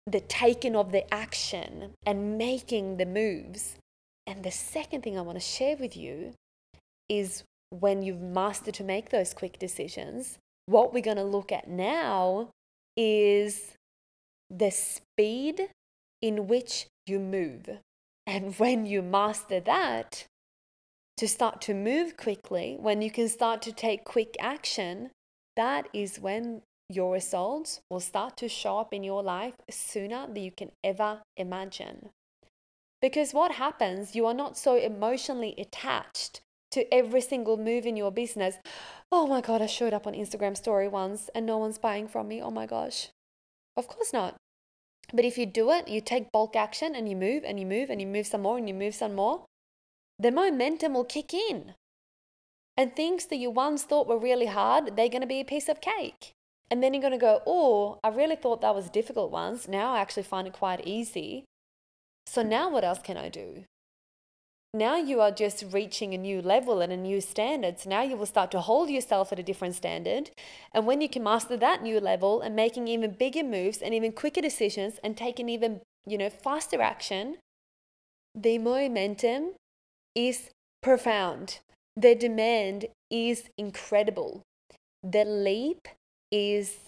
the 0.06 0.20
taking 0.20 0.76
of 0.76 0.92
the 0.92 1.12
action 1.12 1.94
and 2.06 2.38
making 2.38 2.99
the 2.99 3.06
moves. 3.06 3.76
And 4.26 4.45
the 4.45 4.50
second 4.50 5.02
thing 5.02 5.19
I 5.19 5.23
want 5.23 5.37
to 5.37 5.45
share 5.45 5.76
with 5.76 5.97
you 5.97 6.35
is 7.09 7.45
when 7.71 8.02
you've 8.02 8.21
mastered 8.21 8.75
to 8.75 8.85
make 8.85 9.11
those 9.11 9.35
quick 9.35 9.59
decisions, 9.59 10.38
what 10.67 10.93
we're 10.93 11.02
going 11.02 11.17
to 11.17 11.25
look 11.25 11.50
at 11.50 11.69
now 11.69 12.50
is 12.97 13.73
the 14.50 14.71
speed 14.71 15.69
in 16.21 16.47
which 16.47 16.87
you 17.07 17.19
move. 17.19 17.69
And 18.26 18.55
when 18.59 18.87
you 18.87 19.02
master 19.02 19.61
that, 19.61 20.26
to 21.17 21.29
start 21.29 21.61
to 21.62 21.75
move 21.75 22.17
quickly, 22.17 22.76
when 22.81 23.02
you 23.02 23.11
can 23.11 23.29
start 23.29 23.62
to 23.62 23.73
take 23.73 24.05
quick 24.05 24.37
action, 24.41 25.11
that 25.57 25.88
is 25.93 26.19
when 26.19 26.62
your 26.88 27.12
results 27.12 27.81
will 27.91 28.00
start 28.00 28.37
to 28.38 28.49
show 28.49 28.79
up 28.79 28.93
in 28.93 29.05
your 29.05 29.23
life 29.23 29.55
sooner 29.71 30.26
than 30.26 30.43
you 30.43 30.50
can 30.50 30.73
ever 30.83 31.23
imagine. 31.37 32.11
Because 33.02 33.35
what 33.35 33.52
happens, 33.52 34.14
you 34.14 34.25
are 34.26 34.32
not 34.32 34.56
so 34.56 34.76
emotionally 34.76 35.54
attached 35.59 36.40
to 36.71 36.87
every 36.94 37.21
single 37.21 37.56
move 37.56 37.85
in 37.85 37.97
your 37.97 38.12
business. 38.12 38.56
Oh 39.11 39.26
my 39.26 39.40
God, 39.40 39.61
I 39.61 39.66
showed 39.66 39.92
up 39.92 40.06
on 40.06 40.14
Instagram 40.14 40.56
story 40.56 40.88
once 40.88 41.28
and 41.35 41.44
no 41.44 41.59
one's 41.59 41.78
buying 41.78 42.06
from 42.06 42.28
me. 42.28 42.40
Oh 42.40 42.52
my 42.52 42.64
gosh. 42.64 43.09
Of 43.76 43.88
course 43.88 44.12
not. 44.12 44.37
But 45.12 45.25
if 45.25 45.37
you 45.37 45.47
do 45.47 45.71
it, 45.71 45.88
you 45.88 46.00
take 46.00 46.32
bulk 46.32 46.54
action 46.54 46.94
and 46.94 47.09
you 47.09 47.16
move 47.16 47.42
and 47.44 47.59
you 47.59 47.66
move 47.66 47.90
and 47.90 48.00
you 48.00 48.06
move 48.06 48.26
some 48.26 48.42
more 48.42 48.56
and 48.56 48.68
you 48.68 48.75
move 48.75 48.94
some 48.94 49.14
more, 49.14 49.44
the 50.18 50.30
momentum 50.30 50.94
will 50.94 51.04
kick 51.04 51.35
in. 51.35 51.75
And 52.76 52.94
things 52.94 53.26
that 53.26 53.37
you 53.37 53.50
once 53.50 53.82
thought 53.82 54.06
were 54.06 54.18
really 54.18 54.47
hard, 54.47 54.97
they're 54.97 55.09
going 55.09 55.21
to 55.23 55.26
be 55.26 55.40
a 55.40 55.44
piece 55.44 55.68
of 55.68 55.80
cake. 55.80 56.32
And 56.71 56.82
then 56.82 56.94
you're 56.94 57.02
going 57.02 57.12
to 57.12 57.18
go, 57.18 57.42
oh, 57.47 57.99
I 58.02 58.09
really 58.09 58.37
thought 58.37 58.62
that 58.62 58.75
was 58.75 58.88
difficult 58.88 59.30
once. 59.30 59.68
Now 59.68 59.92
I 59.92 59.99
actually 59.99 60.23
find 60.23 60.47
it 60.47 60.54
quite 60.54 60.87
easy. 60.87 61.44
So 62.26 62.43
now 62.43 62.71
what 62.71 62.85
else 62.85 63.00
can 63.02 63.17
I 63.17 63.29
do? 63.29 63.64
Now 64.75 64.97
you 64.97 65.21
are 65.21 65.31
just 65.31 65.64
reaching 65.71 66.14
a 66.14 66.19
new 66.19 66.41
level 66.41 66.81
and 66.81 66.91
a 66.91 66.97
new 66.97 67.21
standard. 67.21 67.79
So 67.79 67.91
now 67.91 68.02
you 68.02 68.17
will 68.17 68.25
start 68.25 68.50
to 68.52 68.61
hold 68.61 68.88
yourself 68.88 69.31
at 69.31 69.38
a 69.38 69.43
different 69.43 69.75
standard. 69.75 70.31
And 70.73 70.87
when 70.87 71.02
you 71.02 71.11
can 71.11 71.23
master 71.23 71.59
that 71.59 71.83
new 71.83 72.00
level 72.00 72.41
and 72.41 72.57
making 72.57 72.88
even 72.88 73.12
bigger 73.12 73.43
moves 73.43 73.83
and 73.83 73.93
even 73.93 74.12
quicker 74.12 74.41
decisions 74.41 74.99
and 75.05 75.14
taking 75.14 75.50
even, 75.50 75.83
you 76.07 76.17
know, 76.17 76.31
faster 76.31 76.81
action, 76.81 77.37
the 78.35 78.57
momentum 78.57 79.52
is 80.14 80.49
profound. 80.83 81.59
The 81.95 82.14
demand 82.14 82.87
is 83.11 83.50
incredible. 83.59 84.43
The 85.02 85.26
leap 85.26 85.87
is 86.31 86.79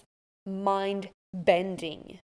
mind 0.47 1.09
bending. 1.31 2.17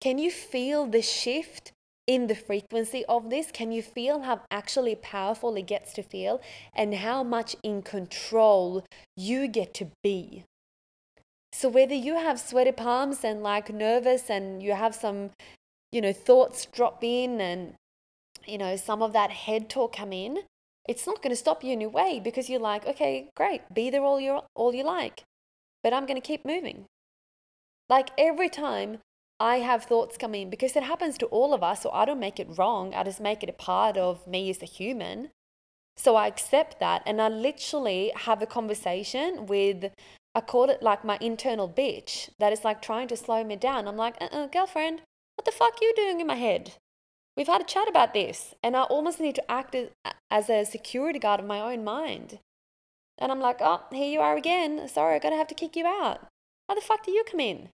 Can 0.00 0.18
you 0.18 0.32
feel 0.32 0.86
the 0.86 1.02
shift 1.02 1.70
in 2.08 2.26
the 2.26 2.34
frequency 2.34 3.04
of 3.04 3.30
this? 3.30 3.52
Can 3.52 3.70
you 3.70 3.82
feel 3.82 4.22
how 4.22 4.40
actually 4.50 4.96
powerful 4.96 5.54
it 5.54 5.68
gets 5.68 5.92
to 5.92 6.02
feel 6.02 6.40
and 6.74 6.92
how 6.92 7.22
much 7.22 7.54
in 7.62 7.82
control 7.82 8.84
you 9.16 9.46
get 9.46 9.72
to 9.74 9.92
be? 10.02 10.44
So, 11.52 11.68
whether 11.68 11.94
you 11.94 12.16
have 12.16 12.40
sweaty 12.40 12.72
palms 12.72 13.22
and 13.22 13.40
like 13.42 13.72
nervous 13.72 14.28
and 14.28 14.60
you 14.60 14.72
have 14.72 14.94
some, 14.94 15.30
you 15.92 16.00
know, 16.00 16.12
thoughts 16.12 16.66
drop 16.66 17.04
in 17.04 17.40
and, 17.40 17.74
you 18.46 18.58
know, 18.58 18.74
some 18.74 19.02
of 19.02 19.12
that 19.12 19.30
head 19.30 19.70
talk 19.70 19.94
come 19.96 20.12
in, 20.12 20.40
it's 20.88 21.06
not 21.06 21.22
going 21.22 21.30
to 21.30 21.36
stop 21.36 21.62
you 21.62 21.72
in 21.72 21.80
your 21.80 21.90
way 21.90 22.18
because 22.18 22.50
you're 22.50 22.58
like, 22.60 22.86
okay, 22.86 23.30
great, 23.36 23.62
be 23.72 23.88
there 23.90 24.02
all 24.02 24.18
you 24.18 24.40
all 24.56 24.74
you 24.74 24.82
like 24.82 25.22
but 25.82 25.92
I'm 25.92 26.06
going 26.06 26.20
to 26.20 26.26
keep 26.26 26.44
moving. 26.44 26.86
Like 27.88 28.10
every 28.18 28.48
time 28.48 28.98
I 29.40 29.58
have 29.58 29.84
thoughts 29.84 30.16
come 30.16 30.34
in, 30.34 30.50
because 30.50 30.74
it 30.74 30.82
happens 30.82 31.16
to 31.18 31.26
all 31.26 31.54
of 31.54 31.62
us, 31.62 31.82
so 31.82 31.90
I 31.90 32.04
don't 32.04 32.18
make 32.18 32.40
it 32.40 32.58
wrong, 32.58 32.94
I 32.94 33.04
just 33.04 33.20
make 33.20 33.42
it 33.42 33.48
a 33.48 33.52
part 33.52 33.96
of 33.96 34.26
me 34.26 34.50
as 34.50 34.62
a 34.62 34.66
human. 34.66 35.30
So 35.96 36.14
I 36.14 36.28
accept 36.28 36.78
that 36.78 37.02
and 37.06 37.20
I 37.20 37.28
literally 37.28 38.12
have 38.14 38.40
a 38.40 38.46
conversation 38.46 39.46
with, 39.46 39.90
I 40.34 40.40
call 40.40 40.70
it 40.70 40.80
like 40.80 41.04
my 41.04 41.18
internal 41.20 41.68
bitch 41.68 42.30
that 42.38 42.52
is 42.52 42.64
like 42.64 42.80
trying 42.80 43.08
to 43.08 43.16
slow 43.16 43.42
me 43.42 43.56
down. 43.56 43.88
I'm 43.88 43.96
like, 43.96 44.16
uh 44.20 44.28
uh 44.30 44.46
girlfriend, 44.46 45.02
what 45.34 45.44
the 45.44 45.50
fuck 45.50 45.74
are 45.74 45.84
you 45.84 45.92
doing 45.96 46.20
in 46.20 46.26
my 46.28 46.36
head? 46.36 46.74
We've 47.36 47.48
had 47.48 47.60
a 47.60 47.64
chat 47.64 47.88
about 47.88 48.14
this. 48.14 48.54
And 48.62 48.76
I 48.76 48.82
almost 48.82 49.18
need 49.18 49.34
to 49.36 49.50
act 49.50 49.74
as, 49.74 49.88
as 50.30 50.48
a 50.48 50.64
security 50.64 51.18
guard 51.18 51.40
of 51.40 51.46
my 51.46 51.60
own 51.60 51.82
mind. 51.82 52.38
And 53.18 53.32
I'm 53.32 53.40
like, 53.40 53.58
oh, 53.60 53.82
here 53.92 54.10
you 54.10 54.20
are 54.20 54.36
again. 54.36 54.88
Sorry, 54.88 55.16
I'm 55.16 55.20
going 55.20 55.32
to 55.32 55.38
have 55.38 55.48
to 55.48 55.54
kick 55.54 55.74
you 55.74 55.86
out. 55.86 56.26
How 56.68 56.76
the 56.76 56.80
fuck 56.80 57.04
do 57.04 57.10
you 57.10 57.24
come 57.28 57.40
in? 57.40 57.70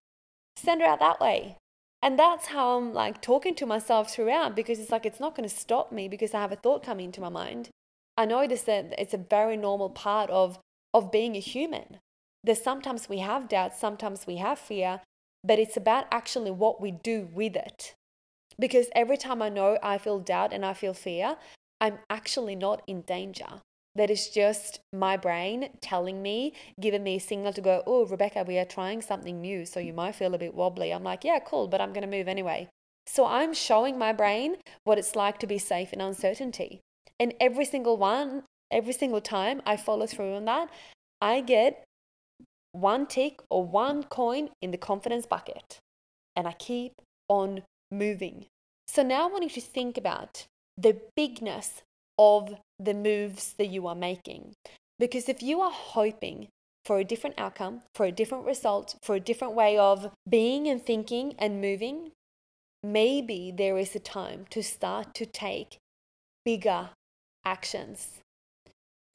Send 0.55 0.81
her 0.81 0.87
out 0.87 0.99
that 0.99 1.19
way. 1.19 1.57
And 2.01 2.19
that's 2.19 2.47
how 2.47 2.77
I'm 2.77 2.93
like 2.93 3.21
talking 3.21 3.55
to 3.55 3.65
myself 3.65 4.11
throughout 4.11 4.55
because 4.55 4.79
it's 4.79 4.91
like 4.91 5.05
it's 5.05 5.19
not 5.19 5.35
going 5.35 5.49
to 5.49 5.55
stop 5.55 5.91
me 5.91 6.07
because 6.07 6.33
I 6.33 6.41
have 6.41 6.51
a 6.51 6.55
thought 6.55 6.83
coming 6.83 7.05
into 7.05 7.21
my 7.21 7.29
mind. 7.29 7.69
I 8.17 8.25
notice 8.25 8.61
that 8.63 8.85
uh, 8.85 8.95
it's 8.97 9.13
a 9.13 9.17
very 9.17 9.57
normal 9.57 9.89
part 9.89 10.29
of 10.29 10.59
of 10.93 11.11
being 11.11 11.35
a 11.35 11.39
human. 11.39 11.99
That 12.43 12.59
sometimes 12.59 13.09
we 13.09 13.19
have 13.19 13.49
doubt, 13.49 13.75
sometimes 13.75 14.27
we 14.27 14.37
have 14.37 14.59
fear, 14.59 15.01
but 15.43 15.57
it's 15.57 15.75
about 15.75 16.05
actually 16.11 16.51
what 16.51 16.79
we 16.79 16.91
do 16.91 17.27
with 17.33 17.55
it. 17.55 17.95
Because 18.59 18.87
every 18.95 19.17
time 19.17 19.41
I 19.41 19.49
know 19.49 19.79
I 19.81 19.97
feel 19.97 20.19
doubt 20.19 20.53
and 20.53 20.63
I 20.63 20.73
feel 20.73 20.93
fear, 20.93 21.37
I'm 21.81 21.97
actually 22.09 22.55
not 22.55 22.83
in 22.87 23.01
danger 23.01 23.61
that 23.95 24.09
is 24.09 24.29
just 24.29 24.79
my 24.93 25.15
brain 25.17 25.69
telling 25.81 26.21
me, 26.21 26.53
giving 26.79 27.03
me 27.03 27.15
a 27.15 27.19
signal 27.19 27.53
to 27.53 27.61
go, 27.61 27.81
oh, 27.87 28.05
Rebecca, 28.05 28.43
we 28.45 28.57
are 28.57 28.65
trying 28.65 29.01
something 29.01 29.39
new. 29.39 29.65
So 29.65 29.79
you 29.79 29.93
might 29.93 30.15
feel 30.15 30.35
a 30.35 30.37
bit 30.37 30.53
wobbly. 30.53 30.91
I'm 30.91 31.03
like, 31.03 31.23
yeah, 31.23 31.39
cool, 31.39 31.67
but 31.67 31.79
I'm 31.79 31.93
going 31.93 32.09
to 32.09 32.17
move 32.17 32.27
anyway. 32.27 32.67
So 33.07 33.25
I'm 33.25 33.53
showing 33.53 33.97
my 33.97 34.11
brain 34.11 34.57
what 34.83 34.97
it's 34.97 35.15
like 35.15 35.39
to 35.39 35.47
be 35.47 35.57
safe 35.57 35.93
in 35.93 36.01
uncertainty. 36.01 36.81
And 37.19 37.33
every 37.39 37.65
single 37.65 37.97
one, 37.97 38.43
every 38.71 38.93
single 38.93 39.21
time 39.21 39.61
I 39.65 39.77
follow 39.77 40.07
through 40.07 40.35
on 40.35 40.45
that, 40.45 40.69
I 41.21 41.41
get 41.41 41.85
one 42.73 43.05
tick 43.05 43.39
or 43.49 43.63
one 43.63 44.03
coin 44.03 44.49
in 44.61 44.71
the 44.71 44.77
confidence 44.77 45.25
bucket. 45.25 45.79
And 46.35 46.47
I 46.47 46.51
keep 46.53 46.93
on 47.29 47.61
moving. 47.91 48.47
So 48.87 49.03
now 49.03 49.27
I 49.27 49.31
want 49.31 49.43
you 49.43 49.49
to 49.49 49.61
think 49.61 49.97
about 49.97 50.45
the 50.77 50.99
bigness 51.15 51.81
of 52.17 52.55
the 52.79 52.93
moves 52.93 53.53
that 53.57 53.67
you 53.67 53.87
are 53.87 53.95
making. 53.95 54.53
Because 54.99 55.27
if 55.27 55.43
you 55.43 55.61
are 55.61 55.71
hoping 55.71 56.47
for 56.85 56.99
a 56.99 57.03
different 57.03 57.39
outcome, 57.39 57.81
for 57.93 58.05
a 58.05 58.11
different 58.11 58.45
result, 58.45 58.95
for 59.01 59.15
a 59.15 59.19
different 59.19 59.53
way 59.53 59.77
of 59.77 60.11
being 60.27 60.67
and 60.67 60.81
thinking 60.81 61.33
and 61.39 61.61
moving, 61.61 62.11
maybe 62.83 63.51
there 63.55 63.77
is 63.77 63.95
a 63.95 63.99
time 63.99 64.45
to 64.51 64.61
start 64.61 65.13
to 65.15 65.25
take 65.25 65.77
bigger 66.45 66.89
actions. 67.43 68.19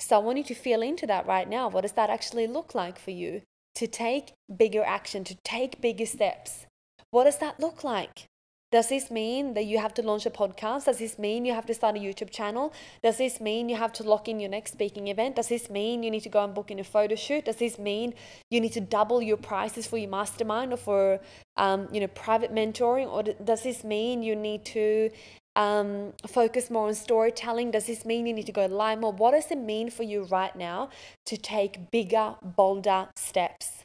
So 0.01 0.17
I 0.17 0.19
want 0.19 0.39
you 0.39 0.45
to 0.45 0.55
feel 0.55 0.83
into 0.83 1.07
that 1.07 1.27
right 1.27 1.49
now. 1.49 1.69
What 1.69 1.83
does 1.83 1.93
that 1.93 2.11
actually 2.11 2.47
look 2.47 2.75
like 2.75 2.99
for 2.99 3.11
you? 3.11 3.43
to 3.81 3.87
take 3.87 4.33
bigger 4.55 4.85
action, 4.85 5.25
to 5.25 5.37
take 5.45 5.81
bigger 5.81 6.07
steps. 6.07 6.67
What 7.11 7.25
does 7.25 7.39
that 7.39 7.59
look 7.59 7.83
like? 7.83 8.27
Does 8.73 8.89
this 8.89 9.11
mean 9.11 9.55
that 9.55 9.65
you 9.65 9.79
have 9.79 9.95
to 9.95 10.03
launch 10.03 10.27
a 10.27 10.31
podcast? 10.31 10.85
Does 10.85 10.99
this 10.99 11.19
mean 11.19 11.45
you 11.45 11.53
have 11.53 11.67
to 11.67 11.75
start 11.75 11.97
a 11.97 11.99
YouTube 11.99 12.31
channel? 12.31 12.73
Does 13.03 13.19
this 13.19 13.41
mean 13.41 13.69
you 13.69 13.75
have 13.75 13.93
to 13.95 14.05
lock 14.05 14.29
in 14.29 14.39
your 14.39 14.49
next 14.49 14.73
speaking 14.73 15.09
event? 15.09 15.35
Does 15.35 15.49
this 15.49 15.69
mean 15.69 16.05
you 16.05 16.11
need 16.11 16.23
to 16.23 16.29
go 16.29 16.45
and 16.45 16.55
book 16.55 16.71
in 16.71 16.79
a 16.79 16.85
photo 16.85 17.17
shoot? 17.17 17.47
Does 17.47 17.57
this 17.57 17.81
mean 17.81 18.15
you 18.49 18.61
need 18.61 18.73
to 18.75 18.81
double 18.81 19.21
your 19.21 19.39
prices 19.39 19.89
for 19.89 19.99
your 19.99 20.09
mastermind 20.09 20.73
or 20.73 20.77
for 20.77 21.19
um, 21.57 21.89
you 21.91 22.01
know 22.01 22.07
private 22.07 22.55
mentoring? 22.55 23.09
Or 23.11 23.25
does 23.25 23.65
this 23.65 23.83
mean 23.83 24.23
you 24.23 24.37
need 24.37 24.65
to 24.67 25.11
um, 25.57 26.13
focus 26.29 26.71
more 26.71 26.87
on 26.87 26.95
storytelling? 26.95 27.73
Does 27.73 27.87
this 27.87 28.05
mean 28.05 28.25
you 28.29 28.33
need 28.33 28.47
to 28.47 28.53
go 28.53 28.67
live 28.67 29.01
more? 29.01 29.13
What 29.13 29.33
does 29.33 29.51
it 29.51 29.59
mean 29.59 29.91
for 29.91 30.05
you 30.05 30.23
right 30.23 30.55
now 30.55 30.91
to 31.27 31.37
take 31.37 31.91
bigger, 31.91 32.37
bolder 32.41 33.09
steps? 33.17 33.83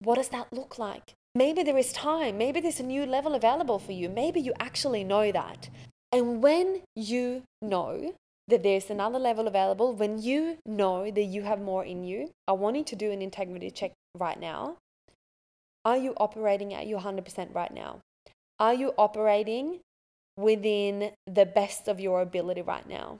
What 0.00 0.16
does 0.16 0.30
that 0.30 0.52
look 0.52 0.76
like? 0.76 1.14
Maybe 1.36 1.64
there 1.64 1.76
is 1.76 1.92
time. 1.92 2.38
Maybe 2.38 2.60
there's 2.60 2.78
a 2.78 2.84
new 2.84 3.04
level 3.06 3.34
available 3.34 3.80
for 3.80 3.90
you. 3.90 4.08
Maybe 4.08 4.40
you 4.40 4.52
actually 4.60 5.02
know 5.02 5.32
that. 5.32 5.68
And 6.12 6.40
when 6.40 6.82
you 6.94 7.42
know 7.60 8.14
that 8.46 8.62
there's 8.62 8.88
another 8.88 9.18
level 9.18 9.48
available, 9.48 9.92
when 9.94 10.22
you 10.22 10.58
know 10.64 11.10
that 11.10 11.24
you 11.24 11.42
have 11.42 11.60
more 11.60 11.84
in 11.84 12.04
you, 12.04 12.30
I 12.46 12.52
want 12.52 12.76
you 12.76 12.84
to 12.84 12.94
do 12.94 13.10
an 13.10 13.20
integrity 13.20 13.70
check 13.72 13.90
right 14.16 14.38
now. 14.38 14.76
Are 15.84 15.96
you 15.96 16.14
operating 16.18 16.72
at 16.72 16.86
your 16.86 17.00
100% 17.00 17.52
right 17.52 17.74
now? 17.74 17.98
Are 18.60 18.74
you 18.74 18.94
operating 18.96 19.80
within 20.36 21.10
the 21.26 21.46
best 21.46 21.88
of 21.88 21.98
your 21.98 22.22
ability 22.22 22.62
right 22.62 22.88
now? 22.88 23.18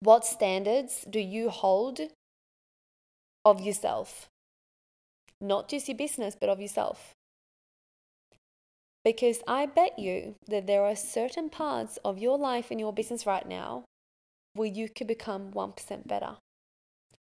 What 0.00 0.24
standards 0.24 1.04
do 1.08 1.20
you 1.20 1.50
hold 1.50 2.00
of 3.44 3.60
yourself? 3.60 4.28
Not 5.42 5.68
just 5.68 5.88
your 5.88 5.96
business, 5.96 6.36
but 6.38 6.48
of 6.48 6.60
yourself. 6.60 7.12
Because 9.04 9.42
I 9.48 9.66
bet 9.66 9.98
you 9.98 10.36
that 10.46 10.66
there 10.66 10.84
are 10.84 10.94
certain 10.94 11.50
parts 11.50 11.98
of 12.04 12.18
your 12.18 12.38
life 12.38 12.70
and 12.70 12.78
your 12.78 12.92
business 12.92 13.26
right 13.26 13.46
now 13.46 13.84
where 14.54 14.68
you 14.68 14.88
could 14.88 15.08
become 15.08 15.50
1% 15.50 16.06
better. 16.06 16.36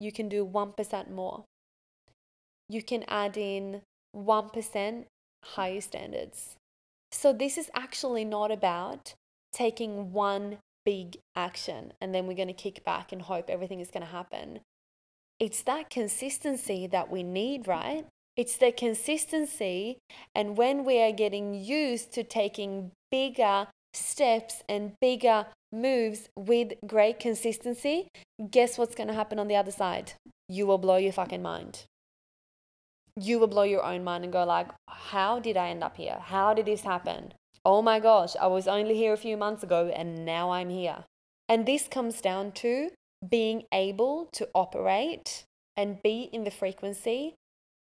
You 0.00 0.10
can 0.10 0.28
do 0.28 0.46
1% 0.46 1.10
more. 1.10 1.44
You 2.70 2.82
can 2.82 3.04
add 3.06 3.36
in 3.36 3.82
1% 4.16 5.04
higher 5.44 5.80
standards. 5.80 6.56
So, 7.10 7.32
this 7.32 7.56
is 7.56 7.70
actually 7.74 8.24
not 8.24 8.50
about 8.50 9.14
taking 9.52 10.12
one 10.12 10.58
big 10.84 11.18
action 11.36 11.92
and 12.00 12.14
then 12.14 12.26
we're 12.26 12.34
going 12.34 12.48
to 12.48 12.54
kick 12.54 12.84
back 12.84 13.12
and 13.12 13.22
hope 13.22 13.50
everything 13.50 13.80
is 13.80 13.90
going 13.90 14.04
to 14.04 14.12
happen 14.12 14.60
it's 15.40 15.62
that 15.62 15.90
consistency 15.90 16.86
that 16.86 17.10
we 17.10 17.22
need, 17.22 17.68
right? 17.68 18.06
It's 18.36 18.56
the 18.56 18.72
consistency. 18.72 19.98
And 20.34 20.56
when 20.56 20.84
we 20.84 21.00
are 21.00 21.12
getting 21.12 21.54
used 21.54 22.12
to 22.12 22.24
taking 22.24 22.92
bigger 23.10 23.68
steps 23.92 24.62
and 24.68 24.92
bigger 25.00 25.46
moves 25.72 26.28
with 26.36 26.74
great 26.86 27.18
consistency, 27.18 28.08
guess 28.50 28.78
what's 28.78 28.94
going 28.94 29.08
to 29.08 29.14
happen 29.14 29.38
on 29.38 29.48
the 29.48 29.56
other 29.56 29.72
side? 29.72 30.12
You 30.48 30.66
will 30.66 30.78
blow 30.78 30.96
your 30.96 31.12
fucking 31.12 31.42
mind. 31.42 31.84
You 33.20 33.38
will 33.38 33.48
blow 33.48 33.64
your 33.64 33.82
own 33.84 34.04
mind 34.04 34.24
and 34.24 34.32
go 34.32 34.44
like, 34.44 34.68
how 34.88 35.40
did 35.40 35.56
I 35.56 35.68
end 35.68 35.82
up 35.82 35.96
here? 35.96 36.18
How 36.20 36.54
did 36.54 36.66
this 36.66 36.82
happen? 36.82 37.34
Oh 37.64 37.82
my 37.82 37.98
gosh, 37.98 38.36
I 38.40 38.46
was 38.46 38.68
only 38.68 38.94
here 38.94 39.12
a 39.12 39.16
few 39.16 39.36
months 39.36 39.62
ago 39.62 39.92
and 39.94 40.24
now 40.24 40.50
I'm 40.50 40.70
here. 40.70 41.04
And 41.48 41.66
this 41.66 41.88
comes 41.88 42.20
down 42.20 42.52
to 42.52 42.90
being 43.26 43.64
able 43.72 44.28
to 44.32 44.48
operate 44.54 45.44
and 45.76 46.02
be 46.02 46.28
in 46.32 46.44
the 46.44 46.50
frequency 46.50 47.34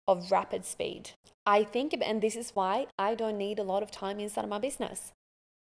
of 0.07 0.31
rapid 0.31 0.65
speed. 0.65 1.11
I 1.45 1.63
think, 1.63 1.95
and 2.01 2.21
this 2.21 2.35
is 2.35 2.51
why 2.51 2.87
I 2.97 3.15
don't 3.15 3.37
need 3.37 3.59
a 3.59 3.63
lot 3.63 3.83
of 3.83 3.91
time 3.91 4.19
inside 4.19 4.43
of 4.43 4.49
my 4.49 4.59
business 4.59 5.13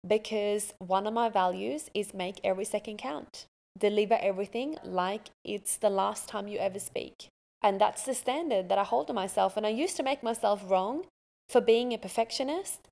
because 0.06 0.72
one 0.78 1.06
of 1.06 1.14
my 1.14 1.28
values 1.28 1.90
is 1.94 2.14
make 2.14 2.40
every 2.44 2.64
second 2.64 2.98
count, 2.98 3.46
deliver 3.78 4.18
everything 4.20 4.76
like 4.84 5.30
it's 5.44 5.76
the 5.76 5.90
last 5.90 6.28
time 6.28 6.48
you 6.48 6.58
ever 6.58 6.78
speak. 6.78 7.28
And 7.62 7.80
that's 7.80 8.04
the 8.04 8.14
standard 8.14 8.68
that 8.68 8.78
I 8.78 8.84
hold 8.84 9.08
to 9.08 9.12
myself. 9.12 9.56
And 9.56 9.66
I 9.66 9.70
used 9.70 9.96
to 9.96 10.02
make 10.02 10.22
myself 10.22 10.62
wrong 10.68 11.06
for 11.48 11.60
being 11.60 11.92
a 11.92 11.98
perfectionist, 11.98 12.88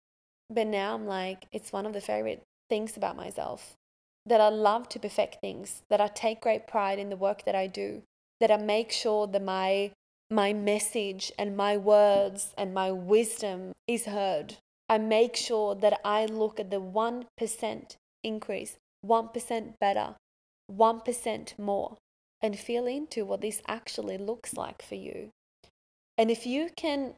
but 0.51 0.67
now 0.67 0.95
I'm 0.95 1.07
like, 1.07 1.47
it's 1.53 1.73
one 1.73 1.87
of 1.87 1.93
the 1.93 2.01
favorite 2.01 2.43
things 2.69 2.97
about 2.97 3.17
myself 3.17 3.77
that 4.27 4.41
I 4.41 4.49
love 4.49 4.89
to 4.91 4.99
perfect 4.99 5.41
things, 5.41 5.83
that 5.91 6.01
I 6.01 6.09
take 6.09 6.41
great 6.41 6.67
pride 6.67 6.99
in 6.99 7.11
the 7.11 7.17
work 7.17 7.45
that 7.45 7.55
I 7.55 7.67
do, 7.67 8.03
that 8.41 8.51
I 8.51 8.57
make 8.57 8.91
sure 8.91 9.27
that 9.27 9.43
my 9.43 9.93
my 10.31 10.53
message 10.53 11.31
and 11.39 11.57
my 11.57 11.77
words 11.77 12.55
and 12.57 12.73
my 12.73 12.91
wisdom 12.91 13.73
is 13.87 14.07
heard. 14.07 14.57
I 14.89 14.99
make 14.99 15.37
sure 15.37 15.75
that 15.75 16.01
I 16.05 16.27
look 16.27 16.59
at 16.59 16.71
the 16.71 16.81
1% 16.81 17.97
increase, 18.23 18.77
1% 19.07 19.79
better, 19.79 20.17
1% 20.73 21.59
more, 21.59 21.97
and 22.43 22.59
feel 22.59 22.87
into 22.87 23.25
what 23.25 23.43
this 23.43 23.63
actually 23.69 24.19
looks 24.19 24.55
like 24.55 24.83
for 24.83 24.95
you. 24.95 25.31
And 26.19 26.31
if 26.31 26.47
you 26.47 26.71
can 26.75 27.15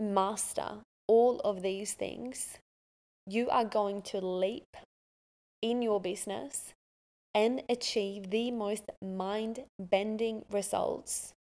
master 0.00 0.80
all 1.06 1.40
of 1.40 1.62
these 1.62 1.92
things, 1.92 2.58
you 3.26 3.48
are 3.48 3.64
going 3.64 4.02
to 4.02 4.18
leap 4.18 4.76
in 5.64 5.80
your 5.80 5.98
business 5.98 6.74
and 7.34 7.62
achieve 7.70 8.28
the 8.28 8.50
most 8.50 8.84
mind 9.02 9.60
bending 9.80 10.44
results 10.50 11.32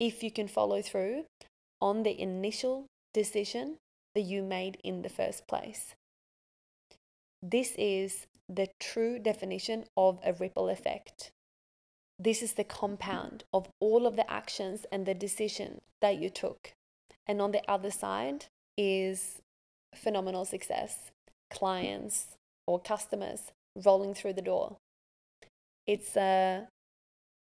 if 0.00 0.24
you 0.24 0.30
can 0.30 0.48
follow 0.48 0.82
through 0.82 1.24
on 1.80 2.02
the 2.02 2.20
initial 2.20 2.86
decision 3.14 3.76
that 4.16 4.22
you 4.22 4.42
made 4.42 4.76
in 4.82 5.02
the 5.02 5.08
first 5.08 5.46
place. 5.46 5.94
This 7.40 7.72
is 7.78 8.26
the 8.48 8.68
true 8.80 9.20
definition 9.20 9.84
of 9.96 10.18
a 10.24 10.32
ripple 10.32 10.68
effect. 10.68 11.30
This 12.18 12.42
is 12.42 12.54
the 12.54 12.64
compound 12.64 13.44
of 13.52 13.68
all 13.78 14.04
of 14.04 14.16
the 14.16 14.28
actions 14.28 14.84
and 14.90 15.06
the 15.06 15.14
decision 15.14 15.80
that 16.02 16.18
you 16.18 16.28
took. 16.28 16.72
And 17.24 17.40
on 17.40 17.52
the 17.52 17.62
other 17.70 17.92
side 17.92 18.46
is 18.76 19.40
phenomenal 19.94 20.44
success, 20.44 21.12
clients 21.50 22.36
or 22.66 22.80
customers 22.80 23.52
rolling 23.74 24.14
through 24.14 24.34
the 24.34 24.42
door. 24.42 24.76
It's 25.86 26.16
a 26.16 26.68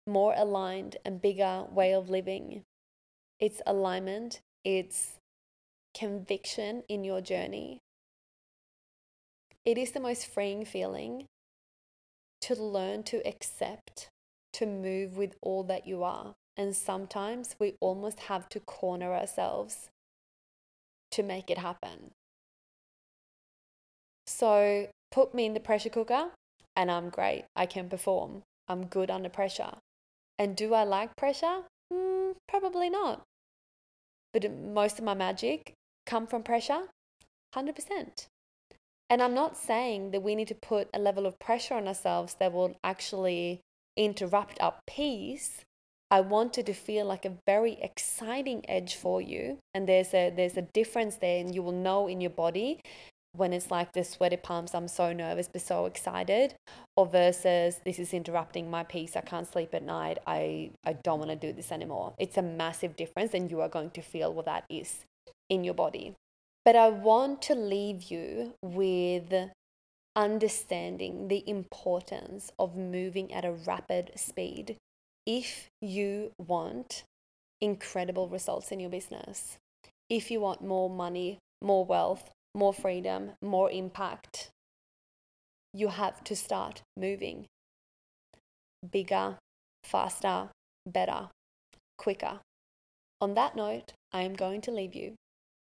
more 0.06 0.34
aligned 0.36 0.98
and 1.06 1.22
bigger 1.22 1.66
way 1.70 1.94
of 1.94 2.10
living. 2.10 2.64
It's 3.40 3.62
alignment, 3.66 4.42
it's 4.64 5.14
conviction 5.94 6.84
in 6.88 7.04
your 7.04 7.22
journey. 7.22 7.80
It 9.66 9.78
is 9.78 9.92
the 9.92 10.00
most 10.00 10.28
freeing 10.28 10.66
feeling 10.66 11.28
to 12.42 12.56
learn 12.56 13.04
to 13.04 13.26
accept, 13.26 14.10
to 14.54 14.66
move 14.66 15.16
with 15.16 15.36
all 15.42 15.64
that 15.64 15.88
you 15.88 16.04
are. 16.04 16.34
And 16.58 16.76
sometimes 16.76 17.56
we 17.60 17.76
almost 17.80 18.22
have 18.22 18.50
to 18.50 18.60
corner 18.60 19.14
ourselves 19.14 19.90
to 21.12 21.24
make 21.24 21.50
it 21.50 21.58
happen. 21.58 22.12
So 24.26 24.88
put 25.14 25.34
me 25.34 25.46
in 25.46 25.54
the 25.54 25.60
pressure 25.60 25.90
cooker 25.90 26.32
and 26.76 26.90
I'm 26.90 27.10
great. 27.10 27.46
I 27.56 27.68
can 27.68 27.88
perform. 27.88 28.42
I'm 28.68 28.88
good 28.88 29.12
under 29.12 29.30
pressure. 29.30 29.76
And 30.40 30.56
do 30.56 30.74
I 30.74 30.84
like 30.84 31.16
pressure? 31.16 31.62
Mm, 31.94 32.34
probably 32.48 32.90
not. 32.90 33.22
But 34.34 34.52
most 34.52 34.98
of 34.98 35.06
my 35.06 35.14
magic 35.14 35.74
come 36.08 36.26
from 36.26 36.42
pressure? 36.42 36.88
100%. 37.56 38.26
And 39.10 39.22
I'm 39.22 39.36
not 39.36 39.56
saying 39.56 40.10
that 40.12 40.24
we 40.24 40.34
need 40.34 40.48
to 40.48 40.56
put 40.56 40.90
a 40.92 41.00
level 41.00 41.28
of 41.28 41.38
pressure 41.38 41.76
on 41.76 41.88
ourselves 41.88 42.36
that 42.40 42.52
will 42.52 42.76
actually 42.84 43.62
interrupt 43.96 44.60
our 44.60 44.74
peace. 44.88 45.62
I 46.10 46.22
wanted 46.22 46.66
to 46.66 46.74
feel 46.74 47.06
like 47.06 47.26
a 47.26 47.38
very 47.46 47.74
exciting 47.74 48.68
edge 48.68 48.96
for 48.96 49.22
you. 49.22 49.60
And 49.76 49.88
there's 49.88 50.16
a 50.16 50.32
there's 50.32 50.58
a 50.58 50.68
difference 50.74 51.18
there 51.18 51.40
and 51.40 51.54
you 51.54 51.62
will 51.62 51.72
know 51.72 52.08
in 52.08 52.22
your 52.22 52.32
body 52.32 52.80
when 53.36 53.52
it's 53.52 53.72
like 53.72 53.92
the 53.94 54.04
sweaty 54.04 54.38
palms, 54.38 54.74
I'm 54.74 54.88
so 54.88 55.12
nervous 55.12 55.50
but 55.52 55.62
so 55.62 55.86
excited, 55.86 56.56
or 56.96 57.08
versus 57.08 57.80
this 57.84 58.00
is 58.00 58.14
interrupting 58.14 58.70
my 58.70 58.84
peace, 58.84 59.16
I 59.16 59.22
can't 59.22 59.52
sleep 59.52 59.74
at 59.74 59.84
night, 59.84 60.20
I, 60.28 60.72
I 60.86 60.94
don't 60.94 61.20
want 61.20 61.32
to 61.32 61.36
do 61.36 61.52
this 61.52 61.72
anymore. 61.72 62.14
It's 62.18 62.38
a 62.38 62.44
massive 62.44 62.96
difference, 62.96 63.34
and 63.34 63.50
you 63.50 63.62
are 63.62 63.70
going 63.70 63.90
to 63.92 64.02
feel 64.02 64.34
what 64.34 64.46
that 64.46 64.66
is 64.70 65.06
in 65.50 65.64
your 65.64 65.74
body. 65.74 66.14
But 66.64 66.76
I 66.76 66.90
want 66.90 67.42
to 67.44 67.56
leave 67.56 68.04
you 68.04 68.54
with 68.62 69.34
understanding 70.16 71.28
the 71.28 71.44
importance 71.50 72.52
of 72.60 72.78
moving 72.78 73.34
at 73.34 73.44
a 73.44 73.52
rapid 73.52 74.12
speed 74.16 74.78
if 75.26 75.70
you 75.82 76.32
want 76.38 77.04
incredible 77.60 78.30
results 78.30 78.72
in 78.72 78.80
your 78.80 78.90
business. 78.90 79.58
If 80.10 80.30
you 80.30 80.40
want 80.40 80.62
more 80.62 80.90
money, 80.90 81.40
more 81.62 81.84
wealth, 81.84 82.30
more 82.56 82.74
freedom, 82.74 83.32
more 83.42 83.70
impact, 83.72 84.50
you 85.74 85.90
have 85.90 86.24
to 86.24 86.36
start 86.36 86.84
moving 86.98 87.46
bigger, 88.92 89.38
faster, 89.84 90.50
better, 90.86 91.30
quicker. 91.98 92.40
On 93.22 93.34
that 93.36 93.56
note, 93.56 93.94
I 94.12 94.22
am 94.24 94.34
going 94.34 94.62
to 94.62 94.72
leave 94.72 94.94
you. 94.94 95.16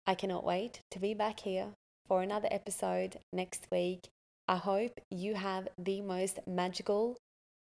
I 0.06 0.14
cannot 0.14 0.44
wait 0.44 0.80
to 0.90 0.98
be 0.98 1.14
back 1.14 1.40
here 1.40 1.68
for 2.06 2.22
another 2.22 2.48
episode 2.50 3.18
next 3.32 3.66
week. 3.70 4.08
I 4.46 4.56
hope 4.56 5.00
you 5.10 5.34
have 5.34 5.68
the 5.78 6.02
most 6.02 6.40
magical 6.46 7.16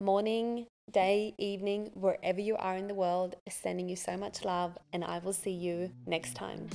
morning, 0.00 0.66
day, 0.90 1.34
evening, 1.38 1.90
wherever 1.94 2.40
you 2.40 2.56
are 2.56 2.76
in 2.76 2.88
the 2.88 2.94
world. 2.94 3.36
Sending 3.48 3.88
you 3.88 3.96
so 3.96 4.16
much 4.16 4.44
love, 4.44 4.76
and 4.92 5.02
I 5.02 5.20
will 5.20 5.32
see 5.32 5.52
you 5.52 5.90
next 6.06 6.34
time. 6.34 6.68